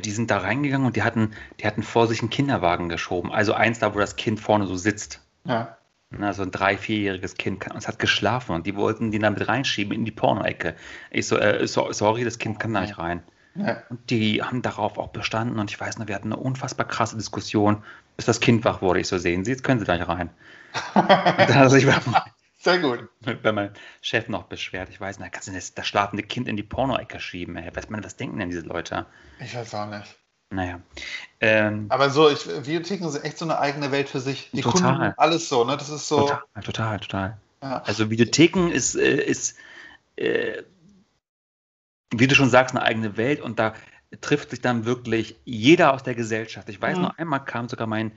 die 0.00 0.10
sind 0.10 0.30
da 0.30 0.38
reingegangen 0.38 0.86
und 0.86 0.96
die 0.96 1.02
hatten, 1.02 1.32
die 1.60 1.66
hatten 1.66 1.82
vor 1.82 2.06
sich 2.06 2.20
einen 2.20 2.30
Kinderwagen 2.30 2.88
geschoben. 2.88 3.30
Also 3.32 3.52
eins 3.52 3.78
da, 3.78 3.94
wo 3.94 3.98
das 3.98 4.16
Kind 4.16 4.40
vorne 4.40 4.66
so 4.66 4.76
sitzt. 4.76 5.20
Ja. 5.44 5.76
Na, 6.10 6.32
so 6.32 6.42
ein 6.42 6.50
drei-, 6.50 6.76
vierjähriges 6.76 7.34
Kind. 7.34 7.70
Und 7.70 7.76
es 7.76 7.88
hat 7.88 7.98
geschlafen 7.98 8.54
und 8.54 8.66
die 8.66 8.76
wollten 8.76 9.10
die 9.10 9.18
damit 9.18 9.48
reinschieben 9.48 9.94
in 9.94 10.04
die 10.04 10.10
Porno-Ecke. 10.10 10.74
Ich 11.10 11.26
so, 11.26 11.38
äh, 11.38 11.66
so, 11.66 11.92
sorry, 11.92 12.24
das 12.24 12.38
Kind 12.38 12.60
kann 12.60 12.74
da 12.74 12.82
nicht 12.82 12.98
rein. 12.98 13.22
ja. 13.54 13.82
Und 13.88 14.10
die 14.10 14.42
haben 14.42 14.62
darauf 14.62 14.98
auch 14.98 15.08
bestanden 15.08 15.58
und 15.58 15.70
ich 15.70 15.80
weiß 15.80 15.98
noch, 15.98 16.08
wir 16.08 16.14
hatten 16.14 16.32
eine 16.32 16.40
unfassbar 16.42 16.86
krasse 16.86 17.16
Diskussion, 17.16 17.82
bis 18.16 18.26
das 18.26 18.40
Kind 18.40 18.64
wach 18.64 18.82
wurde. 18.82 19.00
Ich 19.00 19.08
so, 19.08 19.18
sehen 19.18 19.44
Sie, 19.44 19.50
jetzt 19.50 19.64
können 19.64 19.80
Sie 19.80 19.86
da 19.86 19.96
nicht 19.96 20.08
rein. 20.08 20.30
Und 20.94 21.08
dann 21.08 21.50
er 21.50 21.70
sich 21.70 21.86
bei, 21.86 21.94
Sehr 22.62 22.78
gut. 22.78 23.08
bei 23.42 23.50
meinem 23.50 23.72
Chef 24.00 24.28
noch 24.28 24.44
beschwert. 24.44 24.88
Ich 24.88 25.00
weiß 25.00 25.18
nicht, 25.18 25.32
kannst 25.32 25.48
du 25.48 25.52
das, 25.52 25.74
das 25.74 25.86
schlafende 25.86 26.22
Kind 26.22 26.46
in 26.46 26.56
die 26.56 26.62
Porno-Ecke 26.62 27.18
schieben? 27.18 27.56
Ey? 27.56 27.70
Man, 27.88 28.04
was 28.04 28.16
denken 28.16 28.38
denn 28.38 28.50
diese 28.50 28.62
Leute? 28.62 29.06
Ich 29.40 29.54
weiß 29.54 29.74
auch 29.74 29.86
nicht. 29.86 30.16
Naja. 30.50 30.80
Ähm, 31.40 31.86
Aber 31.88 32.10
so, 32.10 32.30
ich, 32.30 32.46
Videotheken 32.46 33.08
sind 33.08 33.24
echt 33.24 33.38
so 33.38 33.46
eine 33.46 33.58
eigene 33.58 33.90
Welt 33.90 34.08
für 34.08 34.20
sich. 34.20 34.50
Die 34.52 34.60
Total. 34.60 34.92
Kunden, 34.96 35.14
alles 35.16 35.48
so, 35.48 35.64
ne? 35.64 35.76
Das 35.76 35.88
ist 35.88 36.06
so. 36.06 36.20
total, 36.20 36.62
total, 36.62 37.00
total. 37.00 37.36
Ja. 37.62 37.82
Also 37.82 38.10
Videotheken 38.10 38.68
ist, 38.70 38.94
äh, 38.94 39.16
ist 39.24 39.56
äh, 40.16 40.62
wie 42.14 42.26
du 42.26 42.34
schon 42.34 42.50
sagst, 42.50 42.76
eine 42.76 42.84
eigene 42.84 43.16
Welt 43.16 43.40
und 43.40 43.58
da 43.58 43.74
trifft 44.20 44.50
sich 44.50 44.60
dann 44.60 44.84
wirklich 44.84 45.36
jeder 45.44 45.94
aus 45.94 46.02
der 46.02 46.14
Gesellschaft. 46.14 46.68
Ich 46.68 46.80
weiß 46.80 46.96
Mhm. 46.96 47.02
noch 47.02 47.18
einmal 47.18 47.44
kam 47.44 47.68
sogar 47.68 47.86
mein 47.86 48.12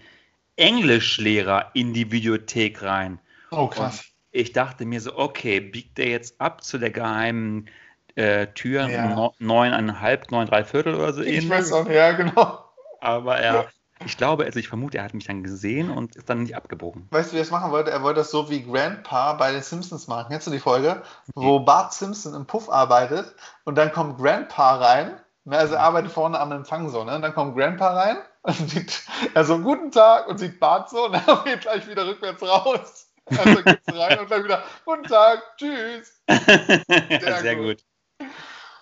Englischlehrer 0.58 1.72
in 1.74 1.94
die 1.94 2.12
Videothek 2.12 2.84
rein. 2.84 3.20
Oh, 3.52 3.68
krass. 3.68 4.04
Ich 4.36 4.52
dachte 4.52 4.86
mir 4.86 5.00
so, 5.00 5.18
okay, 5.18 5.62
biegt 5.62 5.98
der 5.98 6.08
jetzt 6.10 6.42
ab 6.42 6.62
zu 6.62 6.78
der 6.78 6.92
geheimen 6.92 7.70
äh, 8.16 8.48
Tür 8.48 8.90
Ja. 8.90 9.32
neuneinhalb, 9.40 10.30
neun, 10.30 10.46
drei 10.48 10.66
Viertel 10.66 10.96
oder 10.96 11.14
so 11.14 11.22
Ich 11.22 11.30
ähnlich. 11.38 11.50
weiß 11.50 11.72
auch 11.72 11.88
ja, 11.88 12.12
genau. 12.12 12.60
Aber 13.00 13.38
er, 13.38 13.68
ich 14.06 14.18
glaube, 14.18 14.44
also 14.44 14.60
ich 14.60 14.68
vermute, 14.68 14.98
er 14.98 15.06
hat 15.06 15.14
mich 15.14 15.26
dann 15.26 15.42
gesehen 15.42 15.90
und 15.90 16.18
ist 16.18 16.30
dann 16.30 16.44
nicht 16.44 16.54
abgebogen. 16.54 17.08
Weißt 17.12 17.32
du, 17.32 17.36
wie 17.36 17.40
er 17.40 17.44
es 17.44 17.52
machen 17.52 17.72
wollte? 17.72 17.92
Er 17.92 18.04
wollte 18.04 18.20
das 18.20 18.32
so 18.32 18.50
wie 18.50 18.62
Grandpa 18.64 19.34
bei 19.34 19.54
den 19.54 19.62
Simpsons 19.62 20.08
machen. 20.08 20.28
Kennst 20.30 20.48
du 20.48 20.52
die 20.52 20.60
Folge? 20.60 21.02
Wo 21.34 21.60
Bart 21.62 21.94
Simpson 21.94 22.34
im 22.34 22.46
Puff 22.46 22.70
arbeitet 22.70 23.34
und 23.64 23.76
dann 23.78 23.92
kommt 23.94 24.18
Grandpa 24.18 24.76
rein. 24.76 25.22
Ne, 25.46 25.58
also 25.58 25.76
er 25.76 25.82
arbeitet 25.82 26.12
vorne 26.12 26.40
am 26.40 26.52
Empfang 26.52 26.90
so, 26.90 27.04
ne? 27.06 27.16
Und 27.16 27.22
dann 27.22 27.34
kommt 27.34 27.56
Grandpa 27.56 27.94
rein 27.94 28.18
und 28.42 28.70
sieht, 28.70 29.04
er 29.34 29.46
so, 29.46 29.60
guten 29.60 29.92
Tag 29.92 30.28
und 30.28 30.40
sieht 30.40 30.60
Bart 30.60 30.90
so 30.90 31.06
und 31.06 31.14
er 31.14 31.42
geht 31.46 31.62
gleich 31.62 31.88
wieder 31.88 32.06
rückwärts 32.06 32.42
raus. 32.44 33.12
Also 33.26 33.64
geht's 33.64 33.88
rein 33.94 34.20
und 34.20 34.30
dann 34.30 34.44
wieder, 34.44 34.64
guten 34.86 35.04
Tag, 35.04 35.58
tschüss. 35.58 36.22
Sehr 37.42 37.56
gut. 37.56 37.84
gut. 38.20 38.30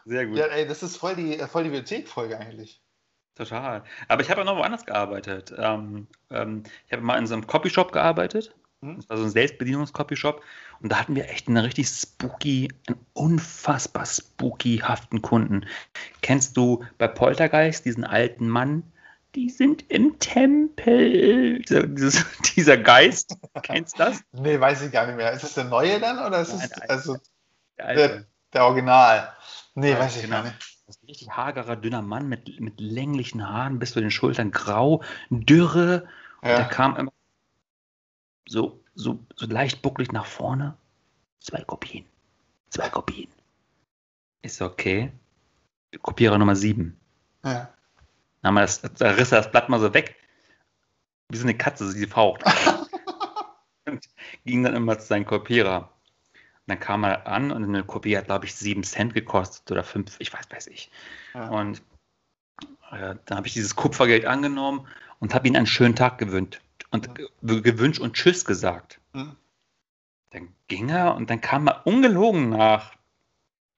Sehr 0.05 0.25
gut. 0.25 0.37
Ja, 0.37 0.45
ey, 0.47 0.67
das 0.67 0.83
ist 0.83 0.97
voll 0.97 1.15
die, 1.15 1.37
voll 1.39 1.63
die 1.63 1.69
Bibliothek-Folge 1.69 2.37
eigentlich. 2.37 2.81
Total. 3.35 3.83
Aber 4.07 4.21
ich 4.21 4.29
habe 4.29 4.41
ja 4.41 4.45
noch 4.45 4.57
woanders 4.57 4.85
gearbeitet. 4.85 5.53
Ähm, 5.57 6.07
ähm, 6.29 6.63
ich 6.85 6.93
habe 6.93 7.01
mal 7.01 7.17
in 7.17 7.25
so 7.25 7.33
einem 7.33 7.47
Copyshop 7.47 7.91
gearbeitet. 7.91 8.53
Mhm. 8.81 8.97
Das 8.97 9.09
war 9.09 9.17
so 9.17 9.23
ein 9.23 9.29
Selbstbedienungs-Copyshop. 9.31 10.41
Und 10.81 10.91
da 10.91 10.99
hatten 10.99 11.15
wir 11.15 11.29
echt 11.29 11.47
einen 11.47 11.57
richtig 11.57 11.87
spooky, 11.87 12.69
einen 12.87 12.99
unfassbar 13.13 14.05
spooky-haften 14.05 15.21
Kunden. 15.21 15.65
Kennst 16.21 16.57
du 16.57 16.83
bei 16.97 17.07
Poltergeist 17.07 17.85
diesen 17.85 18.03
alten 18.03 18.47
Mann? 18.47 18.83
Die 19.35 19.49
sind 19.49 19.89
im 19.89 20.19
Tempel. 20.19 21.59
Dieser, 21.59 21.87
dieses, 21.87 22.25
dieser 22.55 22.77
Geist. 22.77 23.35
Kennst 23.63 23.97
du 23.97 24.03
das? 24.03 24.21
Nee, 24.31 24.59
weiß 24.59 24.83
ich 24.83 24.91
gar 24.91 25.07
nicht 25.07 25.15
mehr. 25.15 25.31
Ist 25.31 25.43
das 25.43 25.55
der 25.55 25.63
neue 25.65 25.99
dann 25.99 26.19
oder 26.25 26.41
ist 26.41 26.53
Nein, 26.53 26.61
es 26.63 26.69
der 26.69 26.89
also 26.89 27.17
Der 27.77 27.85
alte. 27.87 28.27
der 28.53 28.65
Original? 28.65 29.33
Nee, 29.75 29.91
Ja, 29.91 29.99
weiß 29.99 30.15
ich 30.17 30.21
genau. 30.23 30.35
gar 30.37 30.43
nicht. 30.43 30.59
Das 30.85 30.97
ist 30.97 31.03
ein 31.03 31.07
richtig 31.07 31.29
hagerer, 31.31 31.75
dünner 31.77 32.01
Mann 32.01 32.27
mit, 32.29 32.59
mit 32.59 32.79
länglichen 32.79 33.47
Haaren 33.49 33.79
bis 33.79 33.93
zu 33.93 34.01
den 34.01 34.11
Schultern, 34.11 34.51
grau, 34.51 35.01
dürre. 35.29 36.07
Und 36.41 36.49
der 36.49 36.59
Ja. 36.59 36.63
kam 36.65 36.95
immer 36.97 37.11
so, 38.47 38.83
so, 38.93 39.19
so 39.35 39.45
leicht 39.47 39.81
bucklig 39.81 40.11
nach 40.11 40.25
vorne. 40.25 40.75
Zwei 41.39 41.63
Kopien. 41.63 42.05
Zwei 42.69 42.89
Kopien. 42.89 43.29
Ist 44.41 44.61
okay. 44.61 45.11
Kopierer 46.01 46.37
Nummer 46.37 46.55
sieben. 46.55 46.99
ja. 47.43 47.69
Dann 48.43 48.49
haben 48.49 48.55
wir 48.55 48.61
das, 48.61 48.81
da 48.81 49.11
riss 49.11 49.31
er 49.31 49.39
das 49.39 49.51
Blatt 49.51 49.69
mal 49.69 49.79
so 49.79 49.93
weg. 49.93 50.15
Wie 51.29 51.37
so 51.37 51.45
eine 51.45 51.57
Katze, 51.57 51.91
die 51.93 52.05
faucht. 52.05 52.43
und 53.85 54.07
ging 54.45 54.63
dann 54.63 54.75
immer 54.75 54.99
zu 54.99 55.07
seinem 55.07 55.25
Kopierer. 55.25 55.89
Und 56.33 56.67
dann 56.67 56.79
kam 56.79 57.03
er 57.05 57.25
an 57.25 57.51
und 57.51 57.63
eine 57.63 57.83
Kopie 57.83 58.17
hat, 58.17 58.25
glaube 58.25 58.45
ich, 58.45 58.53
sieben 58.55 58.83
Cent 58.83 59.13
gekostet 59.13 59.71
oder 59.71 59.83
fünf, 59.83 60.15
ich 60.19 60.31
weiß, 60.33 60.45
weiß 60.51 60.67
ich. 60.67 60.91
Ja. 61.33 61.47
Und 61.49 61.81
äh, 62.91 63.15
dann 63.25 63.37
habe 63.37 63.47
ich 63.47 63.53
dieses 63.53 63.75
Kupfergeld 63.75 64.25
angenommen 64.25 64.87
und 65.19 65.33
habe 65.33 65.47
ihm 65.47 65.55
einen 65.55 65.65
schönen 65.65 65.95
Tag 65.95 66.17
gewünscht 66.17 66.61
und 66.91 67.15
ge- 67.15 67.29
gewünscht 67.61 67.99
und 67.99 68.13
Tschüss 68.13 68.43
gesagt. 68.45 68.99
Hm. 69.13 69.35
Dann 70.31 70.53
ging 70.67 70.89
er 70.89 71.15
und 71.15 71.29
dann 71.29 71.39
kam 71.41 71.67
er 71.67 71.87
ungelogen 71.87 72.49
nach 72.49 72.93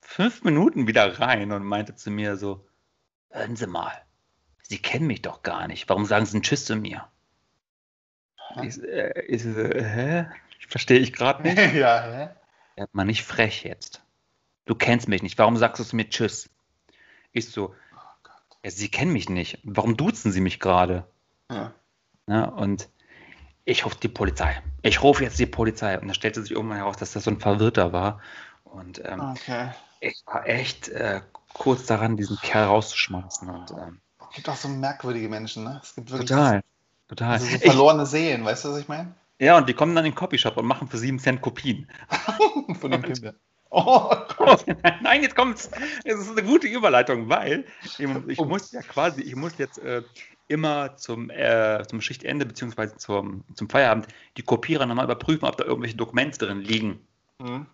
fünf 0.02 0.44
Minuten 0.44 0.88
wieder 0.88 1.20
rein 1.20 1.52
und 1.52 1.64
meinte 1.64 1.96
zu 1.96 2.10
mir 2.10 2.36
so, 2.36 2.68
hören 3.30 3.56
Sie 3.56 3.68
mal, 3.68 4.05
Sie 4.68 4.80
kennen 4.80 5.08
mich 5.08 5.22
doch 5.22 5.44
gar 5.44 5.68
nicht. 5.68 5.88
Warum 5.90 6.06
sagen 6.06 6.26
Sie 6.26 6.36
einen 6.36 6.44
Tschüss 6.44 6.66
zu 6.66 6.76
mir? 6.76 7.08
Ich, 8.64 8.82
äh, 8.84 9.22
ich, 9.28 9.44
so, 9.44 9.52
hä? 9.52 10.28
Verstehe 10.68 11.00
ich 11.00 11.14
gerade 11.14 11.44
nicht. 11.44 11.58
ja, 11.76 12.02
hä? 12.04 12.30
Werd 12.76 12.94
mal 12.94 13.06
nicht 13.06 13.24
frech 13.24 13.64
jetzt. 13.64 14.02
Du 14.66 14.76
kennst 14.76 15.08
mich 15.08 15.22
nicht. 15.22 15.38
Warum 15.38 15.58
sagst 15.58 15.80
du 15.80 15.84
zu 15.84 15.96
mir 15.96 16.10
Tschüss? 16.10 16.50
Ich 17.32 17.50
so, 17.50 17.76
Oh 17.94 17.98
Gott. 18.24 18.58
ja, 18.64 18.72
Sie 18.72 18.90
kennen 18.90 19.14
mich 19.14 19.30
nicht. 19.30 19.60
Warum 19.64 19.98
duzen 19.98 20.32
Sie 20.32 20.42
mich 20.42 20.60
gerade? 20.60 21.06
Ja. 21.52 21.74
Ne? 22.28 22.50
Und 22.50 22.90
ich 23.66 23.86
rufe 23.86 23.98
die 24.02 24.08
Polizei. 24.08 24.62
Ich 24.82 25.04
rufe 25.04 25.24
jetzt 25.24 25.38
die 25.40 25.46
Polizei. 25.46 26.00
Und 26.00 26.08
da 26.08 26.14
stellte 26.14 26.42
sich 26.42 26.52
irgendwann 26.52 26.78
heraus, 26.78 26.98
dass 26.98 27.14
das 27.14 27.24
so 27.26 27.32
ein 27.32 27.40
Verwirrter 27.40 27.94
war. 27.94 28.22
Und 28.64 29.04
ähm, 29.06 29.20
Okay. 29.20 29.70
ich 30.00 30.24
war 30.26 30.48
echt 30.48 30.90
äh, 30.90 31.22
kurz 31.54 31.86
daran, 31.86 32.18
diesen 32.18 32.38
Kerl 32.38 32.66
rauszuschmeißen. 32.66 33.50
Und, 33.50 33.72
ähm, 33.72 34.02
gibt 34.36 34.50
auch 34.50 34.56
so 34.56 34.68
merkwürdige 34.68 35.30
Menschen, 35.30 35.64
ne? 35.64 35.80
Es 35.84 35.96
gibt 35.96 36.12
wirklich 36.12 36.30
total. 36.30 36.62
Total. 37.08 37.32
Also 37.34 37.46
so 37.46 37.56
Ich, 37.56 37.62
verlorene 37.72 38.06
Seelen, 38.06 38.46
weißt 38.46 38.66
du, 38.66 38.70
was 38.70 38.80
ich 38.80 38.88
meine? 38.88 39.14
ja, 39.40 39.58
und 39.58 39.68
die 39.68 39.74
kommen 39.74 39.96
dann 39.96 40.06
in 40.06 40.12
den 40.12 40.16
Copyshop 40.18 40.58
und 40.58 40.66
machen 40.66 40.88
für 40.88 40.98
7 40.98 41.20
Cent 41.20 41.42
Kopien. 41.42 41.88
Von 42.80 42.92
dem 42.92 43.02
Pimmel. 43.02 43.36
Oh 43.70 44.10
Gott. 44.38 44.66
Nein, 45.02 45.22
jetzt 45.24 45.36
kommt's. 45.36 45.70
Es 46.06 46.20
ist 46.20 46.32
eine 46.32 46.44
gute 46.44 46.68
Überleitung, 46.68 47.28
weil 47.30 47.66
ich, 47.84 48.00
ich 48.00 48.40
muss 48.40 48.72
ja 48.72 48.82
quasi, 48.82 49.22
ich 49.22 49.36
muss 49.36 49.58
jetzt 49.58 49.80
äh, 49.80 50.04
immer 50.48 50.96
zum, 50.96 51.30
äh, 51.30 51.84
zum 51.88 52.00
Schichtende 52.00 52.46
beziehungsweise 52.46 52.96
zum, 52.96 53.44
zum 53.56 53.70
Feierabend 53.70 54.08
die 54.38 54.44
Kopierer 54.44 54.86
nochmal 54.86 55.06
überprüfen, 55.06 55.46
ob 55.46 55.58
da 55.58 55.66
irgendwelche 55.66 55.98
Dokumente 55.98 56.46
drin 56.46 56.62
liegen. 56.62 57.00
Hm. 57.42 57.66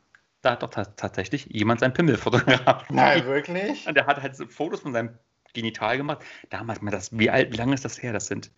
Da 0.41 0.51
hat 0.51 0.63
doch 0.63 0.69
ta- 0.71 0.85
tatsächlich 0.85 1.45
jemand 1.51 1.81
sein 1.81 1.93
Pimmel 1.93 2.17
fotografiert. 2.17 2.89
Nein, 2.89 3.25
wirklich? 3.27 3.85
Und 3.87 3.95
der 3.95 4.07
hat 4.07 4.21
halt 4.23 4.35
so 4.35 4.47
Fotos 4.47 4.79
von 4.79 4.93
seinem 4.93 5.11
Genital 5.53 5.98
gemacht. 5.98 6.20
Damals 6.50 6.81
mal 6.81 6.91
das, 6.91 7.17
wie 7.17 7.29
alt, 7.29 7.51
wie 7.53 7.58
lange 7.58 7.74
ist 7.74 7.86
das 7.86 8.01
her? 8.01 8.13
Das 8.13 8.27
sind, 8.27 8.51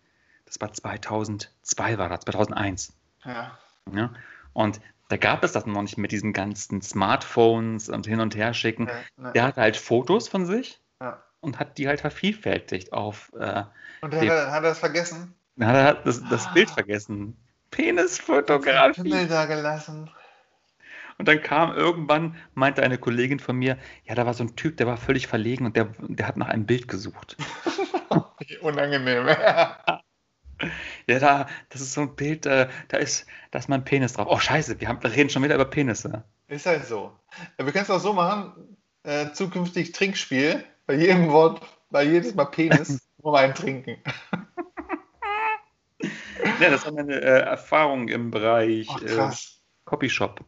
das 0.46 0.60
war 0.60 0.72
2002 0.72 1.98
war 1.98 2.08
das, 2.08 2.20
2001. 2.20 2.92
Ja. 3.24 3.58
Ja? 3.92 4.12
Und 4.52 4.80
da 5.08 5.16
gab 5.16 5.44
es 5.44 5.52
das 5.52 5.66
noch 5.66 5.82
nicht 5.82 5.98
mit 5.98 6.12
diesen 6.12 6.32
ganzen 6.32 6.80
Smartphones 6.80 7.88
und 7.88 8.06
hin 8.06 8.20
und 8.20 8.34
her 8.36 8.54
schicken. 8.54 8.84
Nee, 8.84 8.92
nee. 9.16 9.32
Der 9.32 9.42
hatte 9.44 9.60
halt 9.60 9.76
Fotos 9.76 10.28
von 10.28 10.46
sich 10.46 10.80
Ja. 11.00 11.22
und 11.40 11.58
hat 11.58 11.76
die 11.78 11.88
halt 11.88 12.00
vervielfältigt 12.00 12.92
auf. 12.92 13.32
Äh, 13.38 13.64
Und 14.00 14.12
der 14.12 14.20
hat, 14.20 14.50
hat 14.50 14.54
er 14.64 14.70
das 14.70 14.78
vergessen? 14.78 15.34
dann 15.56 15.68
hat 15.68 15.76
er 15.76 15.94
das, 16.04 16.22
das 16.28 16.46
Ah. 16.46 16.52
Bild 16.52 16.70
vergessen. 16.70 17.36
Pimmel 17.70 17.96
Penisfotografie. 18.04 19.26
da 19.28 19.46
gelassen. 19.46 20.10
Und 21.18 21.28
dann 21.28 21.40
kam 21.42 21.74
irgendwann, 21.74 22.36
meinte 22.54 22.82
eine 22.82 22.98
Kollegin 22.98 23.38
von 23.38 23.56
mir, 23.56 23.78
ja, 24.04 24.14
da 24.14 24.26
war 24.26 24.34
so 24.34 24.44
ein 24.44 24.56
Typ, 24.56 24.76
der 24.76 24.86
war 24.86 24.96
völlig 24.96 25.26
verlegen 25.26 25.66
und 25.66 25.76
der, 25.76 25.88
der 26.00 26.26
hat 26.26 26.36
nach 26.36 26.48
einem 26.48 26.66
Bild 26.66 26.88
gesucht. 26.88 27.36
Unangenehm. 28.60 29.26
Ja, 31.08 31.18
da, 31.18 31.46
das 31.70 31.80
ist 31.80 31.94
so 31.94 32.02
ein 32.02 32.14
Bild, 32.14 32.46
äh, 32.46 32.68
da 32.88 32.96
ist, 32.96 33.26
da 33.50 33.58
ist 33.58 33.68
mein 33.68 33.84
Penis 33.84 34.14
drauf. 34.14 34.28
Oh, 34.30 34.38
scheiße, 34.38 34.80
wir, 34.80 34.88
haben, 34.88 35.02
wir 35.02 35.12
reden 35.12 35.28
schon 35.28 35.42
wieder 35.42 35.56
über 35.56 35.64
Penisse. 35.64 36.24
Ist 36.46 36.64
halt 36.64 36.86
so. 36.86 37.12
Wir 37.56 37.72
können 37.72 37.84
es 37.84 37.90
auch 37.90 37.98
so 37.98 38.12
machen, 38.12 38.78
äh, 39.02 39.32
zukünftig 39.32 39.92
Trinkspiel, 39.92 40.64
bei 40.86 40.94
jedem 40.94 41.30
Wort, 41.30 41.60
bei 41.90 42.04
jedes 42.04 42.34
Mal 42.36 42.46
Penis, 42.46 43.00
nur 43.22 43.32
mal 43.32 43.44
einen 43.44 43.54
trinken. 43.54 43.96
Ja, 46.60 46.70
das 46.70 46.84
war 46.84 46.92
meine 46.92 47.14
äh, 47.14 47.40
Erfahrung 47.40 48.08
im 48.08 48.30
Bereich 48.30 48.88
Ach, 48.90 49.02
äh. 49.02 49.30
Copyshop. 49.84 50.44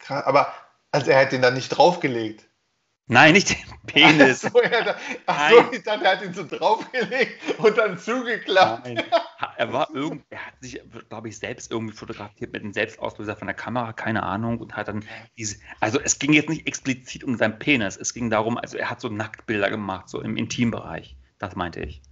Krass. 0.00 0.24
Aber 0.24 0.52
Also 0.92 1.10
er 1.10 1.20
hat 1.20 1.32
den 1.32 1.42
da 1.42 1.50
nicht 1.50 1.68
draufgelegt. 1.68 2.46
Nein, 3.06 3.32
nicht 3.32 3.50
den 3.50 3.86
Penis. 3.86 4.44
Ach 4.46 4.52
so, 4.52 4.60
er, 4.60 4.96
ach 5.26 5.50
so, 5.50 5.72
ich 5.72 5.82
dachte, 5.82 6.04
er 6.04 6.12
hat 6.12 6.22
ihn 6.22 6.32
so 6.32 6.46
draufgelegt 6.46 7.58
und 7.58 7.76
dann 7.76 7.98
zugeklappt. 7.98 8.86
Nein. 8.86 9.02
Er 9.56 9.72
war 9.72 9.92
irgend, 9.92 10.24
er 10.30 10.46
hat 10.46 10.54
sich, 10.60 10.80
glaube 11.08 11.28
ich, 11.28 11.38
selbst 11.38 11.72
irgendwie 11.72 11.94
fotografiert 11.94 12.52
mit 12.52 12.62
einem 12.62 12.72
Selbstauslöser 12.72 13.34
von 13.34 13.48
der 13.48 13.56
Kamera, 13.56 13.92
keine 13.92 14.22
Ahnung, 14.22 14.58
und 14.58 14.76
hat 14.76 14.86
dann 14.86 15.04
diese, 15.36 15.56
also 15.80 16.00
es 16.00 16.20
ging 16.20 16.32
jetzt 16.32 16.48
nicht 16.48 16.68
explizit 16.68 17.24
um 17.24 17.36
seinen 17.36 17.58
Penis, 17.58 17.96
es 17.96 18.14
ging 18.14 18.30
darum, 18.30 18.56
also 18.56 18.78
er 18.78 18.88
hat 18.88 19.00
so 19.00 19.08
Nacktbilder 19.08 19.70
gemacht, 19.70 20.08
so 20.08 20.20
im 20.20 20.36
Intimbereich. 20.36 21.16
Das 21.38 21.56
meinte 21.56 21.80
ich. 21.80 22.02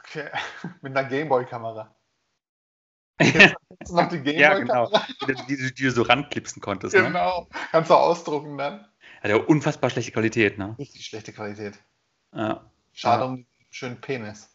Okay. 0.00 0.28
Mit 0.82 0.96
einer 0.96 1.08
Gameboy-Kamera. 1.08 1.94
Ja, 3.20 3.52
Jetzt 3.80 3.92
noch 3.92 4.08
die 4.08 4.20
Gameboy-Kamera. 4.20 5.06
genau. 5.20 5.44
Die, 5.48 5.56
die, 5.56 5.74
die 5.74 5.82
du 5.84 5.90
so 5.90 6.02
ranklipsen 6.02 6.62
konntest. 6.62 6.94
Ne? 6.94 7.02
Genau. 7.02 7.48
Kannst 7.70 7.90
du 7.90 7.94
ausdrucken 7.94 8.56
dann. 8.58 8.86
Hat 9.22 9.30
ja 9.30 9.36
unfassbar 9.36 9.90
schlechte 9.90 10.12
Qualität, 10.12 10.58
ne? 10.58 10.74
Richtig 10.78 11.06
schlechte 11.06 11.32
Qualität. 11.32 11.78
Ja. 12.34 12.70
Schade 12.92 13.22
Ja. 13.22 13.28
um 13.28 13.36
den 13.36 13.46
schönen 13.70 14.00
Penis. 14.00 14.48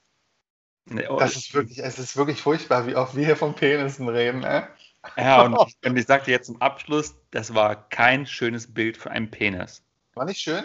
Nee, 0.85 1.07
oh, 1.07 1.17
Das 1.19 1.35
ist 1.35 1.53
wirklich, 1.53 1.79
es 1.79 1.99
ist 1.99 2.15
wirklich 2.15 2.41
furchtbar, 2.41 2.87
wie 2.87 2.95
oft 2.95 3.15
wir 3.15 3.25
hier 3.25 3.35
von 3.35 3.53
Penissen 3.53 4.07
reden, 4.07 4.39
ne? 4.39 4.67
Ja, 5.17 5.41
und 5.43 5.57
ich, 5.67 5.77
und 5.89 5.97
ich 5.97 6.05
sag 6.05 6.23
dir 6.25 6.31
jetzt 6.31 6.47
zum 6.47 6.61
Abschluss, 6.61 7.15
das 7.31 7.53
war 7.53 7.89
kein 7.89 8.25
schönes 8.25 8.73
Bild 8.73 8.95
von 8.97 9.11
einem 9.11 9.29
Penis. 9.29 9.83
War 10.13 10.25
nicht 10.25 10.39
schön? 10.39 10.63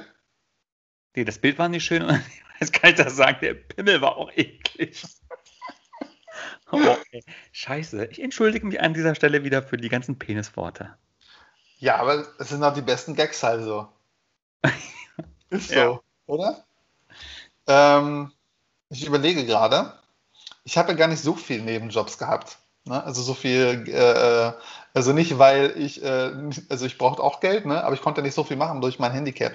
Nee, 1.17 1.25
das 1.25 1.39
Bild 1.39 1.59
war 1.59 1.69
nicht 1.69 1.85
schön 1.85 2.03
und 2.03 2.21
jetzt 2.61 2.73
kann 2.73 2.91
ich 2.91 2.97
das 2.97 3.17
sagen, 3.17 3.39
der 3.43 3.55
Pimmel 3.55 4.01
war 4.01 4.17
auch 4.17 4.31
eklig. 4.37 5.03
Oh, 6.73 6.97
ey. 7.11 7.23
Scheiße, 7.53 8.07
ich 8.07 8.23
entschuldige 8.23 8.67
mich 8.67 8.81
an 8.81 8.95
dieser 8.95 9.15
Stelle 9.15 9.45
wieder 9.45 9.63
für 9.63 9.77
die 9.77 9.89
ganzen 9.89 10.19
Penisworte. 10.19 10.97
Ja, 11.79 11.97
aber 11.97 12.27
es 12.39 12.49
sind 12.49 12.63
auch 12.65 12.75
die 12.75 12.83
besten 12.83 13.15
Gags 13.15 13.43
halt 13.43 13.65
so. 13.65 13.89
Ist 15.51 15.69
so, 15.69 15.75
Ja. 15.75 16.01
oder? 16.27 16.65
Ähm, 17.67 18.33
ich 18.89 19.05
überlege 19.07 19.45
gerade, 19.45 19.93
ich 20.65 20.79
habe 20.79 20.93
ja 20.93 20.99
gar 20.99 21.09
nicht 21.09 21.23
so 21.23 21.35
viele 21.35 21.65
Nebenjobs 21.65 22.19
gehabt. 22.19 22.59
Ne? 22.85 23.03
Also 23.03 23.23
so 23.23 23.35
viel, 23.35 23.85
äh, 23.89 24.53
also 24.95 25.13
nicht, 25.13 25.39
weil 25.39 25.75
ich, 25.77 26.03
äh, 26.03 26.33
also 26.69 26.87
ich 26.87 26.99
brauchte 26.99 27.23
auch 27.23 27.41
Geld, 27.41 27.67
ne? 27.67 27.83
aber 27.85 27.95
ich 27.95 28.03
konnte 28.03 28.23
nicht 28.23 28.35
so 28.35 28.45
viel 28.45 28.57
machen 28.57 28.81
durch 28.81 28.99
mein 28.99 29.13
Handicap. 29.13 29.53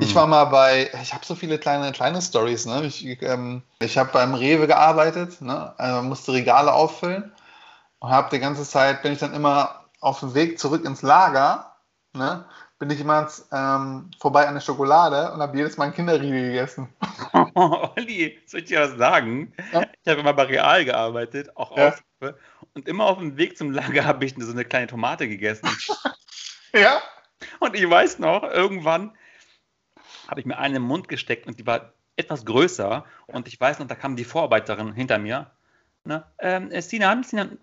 Ich 0.00 0.14
war 0.14 0.26
mal 0.26 0.46
bei, 0.46 0.90
ich 1.02 1.12
habe 1.12 1.24
so 1.24 1.34
viele 1.34 1.58
kleine, 1.58 1.92
kleine 1.92 2.22
Stories. 2.22 2.64
Ne? 2.64 2.84
Ich, 2.86 3.04
ähm, 3.22 3.62
ich 3.80 3.98
habe 3.98 4.10
beim 4.12 4.32
Rewe 4.34 4.66
gearbeitet, 4.66 5.42
ne? 5.42 5.74
äh, 5.78 6.00
musste 6.00 6.32
Regale 6.32 6.72
auffüllen 6.72 7.30
und 7.98 8.10
habe 8.10 8.30
die 8.30 8.40
ganze 8.40 8.64
Zeit, 8.64 9.02
bin 9.02 9.12
ich 9.12 9.18
dann 9.18 9.34
immer 9.34 9.84
auf 10.00 10.20
dem 10.20 10.34
Weg 10.34 10.58
zurück 10.58 10.84
ins 10.86 11.02
Lager, 11.02 11.76
ne? 12.14 12.46
bin 12.78 12.90
ich 12.90 13.00
immer 13.00 13.30
ähm, 13.52 14.10
vorbei 14.18 14.48
an 14.48 14.54
der 14.54 14.60
Schokolade 14.60 15.30
und 15.32 15.40
habe 15.40 15.56
jedes 15.56 15.76
Mal 15.76 15.84
einen 15.84 15.94
Kinderriegel 15.94 16.46
gegessen. 16.48 16.88
Olli, 17.54 18.40
soll 18.46 18.60
ich 18.60 18.66
dir 18.66 18.80
was 18.80 18.98
sagen? 18.98 19.52
Ja. 19.72 19.82
Ich 20.02 20.10
habe 20.10 20.20
immer 20.20 20.32
bei 20.32 20.44
Real 20.44 20.84
gearbeitet, 20.84 21.56
auch 21.56 21.76
Ja. 21.76 21.88
Aushilfe. 21.88 22.38
Und 22.74 22.88
immer 22.88 23.04
auf 23.04 23.18
dem 23.18 23.36
Weg 23.36 23.58
zum 23.58 23.70
Lager 23.70 24.04
habe 24.06 24.24
ich 24.24 24.34
so 24.38 24.50
eine 24.50 24.64
kleine 24.64 24.86
Tomate 24.86 25.28
gegessen. 25.28 25.68
Ja? 26.74 27.02
Und 27.60 27.76
ich 27.76 27.88
weiß 27.88 28.18
noch, 28.18 28.44
irgendwann 28.44 29.12
habe 30.28 30.40
ich 30.40 30.46
mir 30.46 30.58
eine 30.58 30.76
im 30.76 30.82
Mund 30.82 31.08
gesteckt 31.08 31.46
und 31.46 31.58
die 31.58 31.66
war 31.66 31.92
etwas 32.16 32.44
größer. 32.44 33.04
Und 33.26 33.48
ich 33.48 33.60
weiß 33.60 33.78
noch, 33.78 33.86
da 33.86 33.94
kam 33.94 34.16
die 34.16 34.24
Vorarbeiterin 34.24 34.92
hinter 34.92 35.18
mir. 35.18 35.50
Ne? 36.04 36.24
Ähm, 36.38 36.70
äh, 36.70 36.82
Sinan, 36.82 37.22
Sinan. 37.22 37.58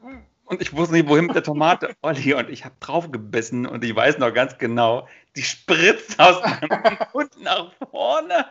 Und 0.45 0.61
ich 0.61 0.73
wusste 0.73 0.95
nicht, 0.95 1.07
wohin 1.07 1.27
mit 1.27 1.36
der 1.36 1.43
Tomate. 1.43 1.95
Olli, 2.01 2.34
und 2.34 2.49
ich 2.49 2.65
habe 2.65 2.75
drauf 2.79 3.12
gebissen 3.12 3.67
und 3.67 3.84
ich 3.84 3.95
weiß 3.95 4.17
noch 4.17 4.34
ganz 4.34 4.57
genau, 4.57 5.07
die 5.36 5.43
spritzt 5.43 6.19
aus 6.19 6.41
meinem 6.41 6.97
Mund 7.13 7.41
nach 7.41 7.71
vorne. 7.91 8.45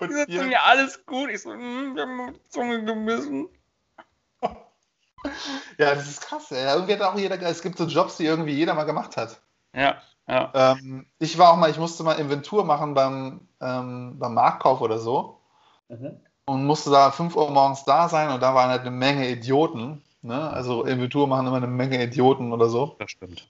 Und 0.00 0.10
Die 0.10 0.14
sagt 0.14 0.30
mir, 0.30 0.62
alles 0.64 1.04
gut. 1.06 1.30
Ich 1.30 1.42
so, 1.42 1.52
mm, 1.54 1.94
ich 1.94 2.02
hab 2.02 2.08
mir 2.08 2.32
die 2.32 2.48
Zunge 2.48 2.84
gebissen. 2.84 3.48
ja, 4.42 5.94
das 5.94 6.08
ist 6.08 6.22
krass. 6.22 6.50
Ey. 6.50 6.64
Irgendwie 6.64 6.94
hat 6.94 7.02
auch 7.02 7.16
jeder, 7.16 7.40
es 7.42 7.62
gibt 7.62 7.78
so 7.78 7.84
Jobs, 7.84 8.16
die 8.16 8.24
irgendwie 8.24 8.54
jeder 8.54 8.74
mal 8.74 8.84
gemacht 8.84 9.16
hat. 9.16 9.40
Ja, 9.74 10.00
ja. 10.28 10.52
Ähm, 10.54 11.06
ich 11.18 11.38
war 11.38 11.52
auch 11.52 11.56
mal, 11.56 11.70
ich 11.70 11.78
musste 11.78 12.02
mal 12.02 12.14
Inventur 12.14 12.64
machen 12.64 12.94
beim, 12.94 13.48
ähm, 13.60 14.18
beim 14.18 14.34
Marktkauf 14.34 14.80
oder 14.80 14.98
so. 14.98 15.40
und 16.48 16.64
musste 16.66 16.90
da 16.90 17.10
5 17.10 17.36
Uhr 17.36 17.50
morgens 17.50 17.84
da 17.84 18.08
sein 18.08 18.30
und 18.30 18.42
da 18.42 18.54
waren 18.54 18.70
halt 18.70 18.80
eine 18.80 18.90
Menge 18.90 19.28
Idioten. 19.28 20.02
Ne? 20.22 20.50
Also 20.50 20.84
Inventur 20.84 21.26
machen 21.28 21.46
immer 21.46 21.56
eine 21.56 21.66
Menge 21.66 22.02
Idioten 22.02 22.52
oder 22.52 22.68
so. 22.68 22.96
Das 22.98 23.10
stimmt. 23.10 23.48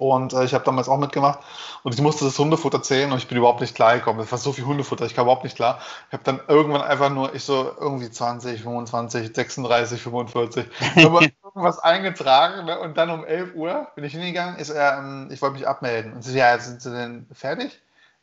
Und 0.00 0.32
äh, 0.32 0.44
ich 0.44 0.54
habe 0.54 0.64
damals 0.64 0.88
auch 0.88 0.96
mitgemacht 0.96 1.40
und 1.82 1.94
ich 1.94 2.00
musste 2.00 2.24
das 2.24 2.38
Hundefutter 2.38 2.82
zählen 2.82 3.12
und 3.12 3.18
ich 3.18 3.28
bin 3.28 3.36
überhaupt 3.36 3.60
nicht 3.60 3.74
klar 3.74 3.94
gekommen. 3.94 4.18
Es 4.20 4.32
war 4.32 4.38
so 4.38 4.50
viel 4.54 4.64
Hundefutter, 4.64 5.04
ich 5.04 5.14
kam 5.14 5.26
überhaupt 5.26 5.44
nicht 5.44 5.56
klar. 5.56 5.78
Ich 6.08 6.14
habe 6.14 6.24
dann 6.24 6.40
irgendwann 6.48 6.80
einfach 6.80 7.10
nur, 7.10 7.34
ich 7.34 7.44
so 7.44 7.70
irgendwie 7.78 8.10
20, 8.10 8.62
25, 8.62 9.36
36, 9.36 10.00
45, 10.00 10.66
aber 11.04 11.20
irgendwas 11.20 11.78
eingetragen 11.80 12.64
ne? 12.64 12.80
und 12.80 12.96
dann 12.96 13.10
um 13.10 13.26
11 13.26 13.54
Uhr 13.54 13.88
bin 13.94 14.04
ich 14.04 14.12
hingegangen, 14.12 14.56
ist, 14.56 14.70
äh, 14.70 14.98
ähm, 14.98 15.28
ich 15.30 15.42
wollte 15.42 15.56
mich 15.56 15.68
abmelden. 15.68 16.14
Und 16.14 16.22
sie 16.22 16.32
so, 16.32 16.38
ja, 16.38 16.58
sind 16.58 16.80
Sie 16.80 16.90
denn 16.90 17.26
fertig? 17.32 17.78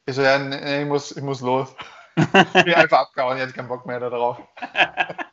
Ich 0.07 0.15
so, 0.15 0.23
ja, 0.23 0.39
nee, 0.39 0.81
ich 0.81 0.87
muss, 0.87 1.15
ich 1.15 1.21
muss 1.21 1.41
los. 1.41 1.75
Ich 2.15 2.63
bin 2.63 2.73
einfach 2.73 3.01
abgehauen, 3.01 3.37
ich 3.37 3.43
hatte 3.43 3.53
keinen 3.53 3.67
Bock 3.67 3.85
mehr 3.85 3.99
darauf. 3.99 4.39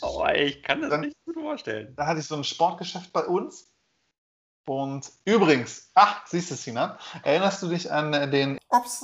Oh, 0.00 0.26
ich 0.34 0.62
kann 0.62 0.80
das 0.80 0.90
Dann- 0.90 1.00
nicht 1.02 1.16
gut 1.24 1.36
vorstellen. 1.36 1.94
da 1.96 2.06
hatte 2.06 2.20
ich 2.20 2.26
so 2.26 2.34
ein 2.36 2.44
Sportgeschäft 2.44 3.12
bei 3.12 3.24
uns. 3.24 3.70
Und 4.66 5.10
übrigens, 5.24 5.90
ach, 5.94 6.26
siehst 6.26 6.50
du, 6.50 6.54
Sinan, 6.54 6.96
erinnerst 7.22 7.62
du 7.62 7.68
dich 7.68 7.92
an 7.92 8.12
den, 8.12 8.58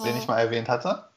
den 0.04 0.16
ich 0.16 0.26
mal 0.26 0.38
erwähnt 0.38 0.68
hatte? 0.68 1.08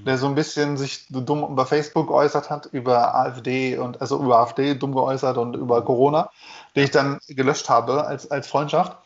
Der 0.00 0.18
so 0.18 0.26
ein 0.26 0.34
bisschen 0.34 0.76
sich 0.76 1.06
dumm 1.08 1.44
über 1.44 1.66
Facebook 1.66 2.08
geäußert 2.08 2.50
hat, 2.50 2.66
über 2.66 3.14
AfD 3.14 3.78
und 3.78 4.00
also 4.00 4.20
über 4.20 4.38
AfD 4.40 4.74
dumm 4.74 4.92
geäußert 4.92 5.36
und 5.36 5.54
über 5.54 5.84
Corona, 5.84 6.30
den 6.74 6.84
ich 6.84 6.90
dann 6.90 7.20
gelöscht 7.28 7.68
habe 7.68 8.04
als, 8.04 8.28
als 8.30 8.48
Freundschaft. 8.48 8.96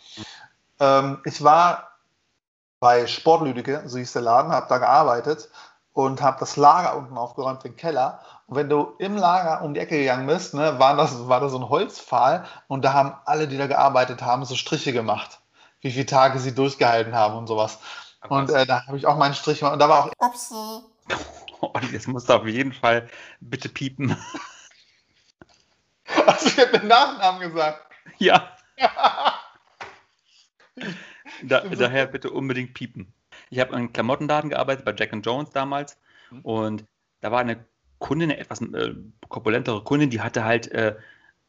Ähm, 0.81 1.21
ich 1.25 1.45
war 1.45 1.99
bei 2.81 3.07
Sportlüdecke, 3.07 3.83
so 3.87 3.99
hieß 3.99 4.13
der 4.13 4.23
Laden, 4.23 4.53
habe 4.53 4.67
da 4.69 4.79
gearbeitet 4.79 5.51
und 5.93 6.23
habe 6.23 6.39
das 6.41 6.57
Lager 6.57 6.97
unten 6.97 7.19
aufgeräumt, 7.19 7.65
den 7.65 7.77
Keller. 7.77 8.21
Und 8.49 8.57
wenn 8.57 8.69
du 8.71 8.95
im 8.99 9.15
Lager 9.15 9.63
um 9.63 9.75
die 9.75 9.81
Ecke 9.81 9.99
gegangen 9.99 10.27
bist, 10.27 10.55
ne, 10.55 10.79
war, 10.79 10.97
das, 10.97 11.29
war 11.29 11.41
da 11.41 11.51
so 11.51 11.59
ein 11.59 11.69
Holzpfahl 11.69 12.47
und 12.67 12.83
da 12.83 12.95
haben 12.95 13.15
alle, 13.27 13.47
die 13.47 13.59
da 13.59 13.67
gearbeitet 13.67 14.23
haben, 14.23 14.47
so 14.47 14.57
Striche 14.57 14.95
gemacht, 14.95 15.41
wie 15.83 15.93
viele 15.93 16.07
Tage 16.07 16.39
sie 16.39 16.55
durchgehalten 16.55 17.15
haben 17.15 17.37
und 17.37 17.47
sowas. 17.47 17.79
Und 18.27 18.51
äh, 18.51 18.65
da 18.65 18.87
habe 18.87 18.97
ich 18.97 19.07
auch 19.07 19.19
meinen 19.19 19.35
Strich 19.35 19.59
gemacht 19.59 19.75
und 19.75 19.81
da 19.81 19.91
war 19.91 20.07
auch 20.07 20.13
Olli, 21.61 21.93
das 21.93 22.07
musst 22.07 22.31
du 22.31 22.35
auf 22.35 22.47
jeden 22.47 22.73
Fall 22.73 23.09
bitte 23.41 23.69
piepen. 23.69 24.17
Also 26.27 26.47
ich 26.47 26.59
habe 26.59 26.79
den 26.79 26.89
Nachnamen 26.89 27.39
gesagt. 27.39 27.87
ja, 28.17 28.57
da, 31.43 31.61
daher 31.61 32.07
bitte 32.07 32.31
unbedingt 32.31 32.73
piepen. 32.73 33.13
Ich 33.51 33.61
habe 33.61 33.73
in 33.73 33.77
einem 33.77 33.93
Klamottenladen 33.93 34.49
gearbeitet, 34.49 34.87
bei 34.87 34.95
Jack 34.97 35.13
Jones 35.23 35.51
damals. 35.51 35.99
Mhm. 36.31 36.41
Und 36.41 36.85
da 37.21 37.31
war 37.31 37.41
eine 37.41 37.63
Kundin, 37.99 38.31
eine 38.31 38.41
etwas 38.41 38.61
äh, 38.61 38.95
korpulentere 39.29 39.83
Kundin, 39.85 40.11
die 40.11 40.21
hatte 40.21 40.45
halt 40.45 40.71
äh, 40.73 40.97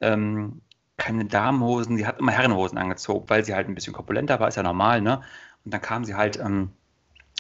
ähm, 0.02 0.62
keine 0.98 1.26
Damenhosen, 1.26 1.98
die 1.98 2.06
hat 2.06 2.20
immer 2.20 2.32
Herrenhosen 2.32 2.78
angezogen, 2.78 3.30
weil 3.30 3.44
sie 3.46 3.54
halt 3.56 3.68
ein 3.68 3.76
bisschen 3.76 3.94
korpulenter 3.94 4.40
war, 4.40 4.48
ist 4.48 4.56
ja 4.56 4.64
normal, 4.64 5.02
ne? 5.02 5.22
Und 5.66 5.74
dann 5.74 5.82
kam 5.82 6.06
sie 6.06 6.16
halt 6.16 6.38
ähm, 6.40 6.72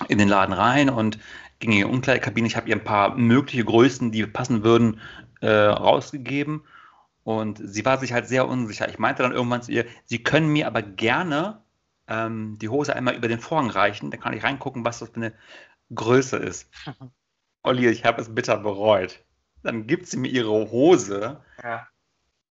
in 0.07 0.17
den 0.17 0.29
Laden 0.29 0.53
rein 0.53 0.89
und 0.89 1.19
ging 1.59 1.71
in 1.71 1.77
die 1.79 1.83
Umkleidekabine. 1.83 2.47
Ich 2.47 2.55
habe 2.55 2.69
ihr 2.69 2.75
ein 2.75 2.83
paar 2.83 3.15
mögliche 3.15 3.65
Größen, 3.65 4.11
die 4.11 4.25
passen 4.25 4.63
würden, 4.63 5.01
äh, 5.41 5.49
rausgegeben. 5.49 6.63
Und 7.23 7.61
sie 7.63 7.85
war 7.85 7.97
sich 7.99 8.13
halt 8.13 8.27
sehr 8.27 8.47
unsicher. 8.47 8.89
Ich 8.89 8.99
meinte 8.99 9.23
dann 9.23 9.33
irgendwann 9.33 9.61
zu 9.61 9.71
ihr, 9.71 9.85
Sie 10.05 10.23
können 10.23 10.49
mir 10.49 10.67
aber 10.67 10.81
gerne 10.81 11.61
ähm, 12.07 12.57
die 12.59 12.69
Hose 12.69 12.95
einmal 12.95 13.15
über 13.15 13.27
den 13.27 13.39
Vorhang 13.39 13.69
reichen, 13.69 14.09
dann 14.11 14.19
kann 14.19 14.33
ich 14.33 14.43
reingucken, 14.43 14.85
was 14.85 14.99
das 14.99 15.09
für 15.09 15.17
eine 15.17 15.33
Größe 15.93 16.37
ist. 16.37 16.69
Olli, 17.63 17.87
ich 17.87 18.05
habe 18.05 18.21
es 18.21 18.33
bitter 18.33 18.57
bereut. 18.57 19.23
Dann 19.63 19.87
gibt 19.87 20.07
sie 20.07 20.17
mir 20.17 20.29
ihre 20.29 20.71
Hose. 20.71 21.43
Ja. 21.61 21.87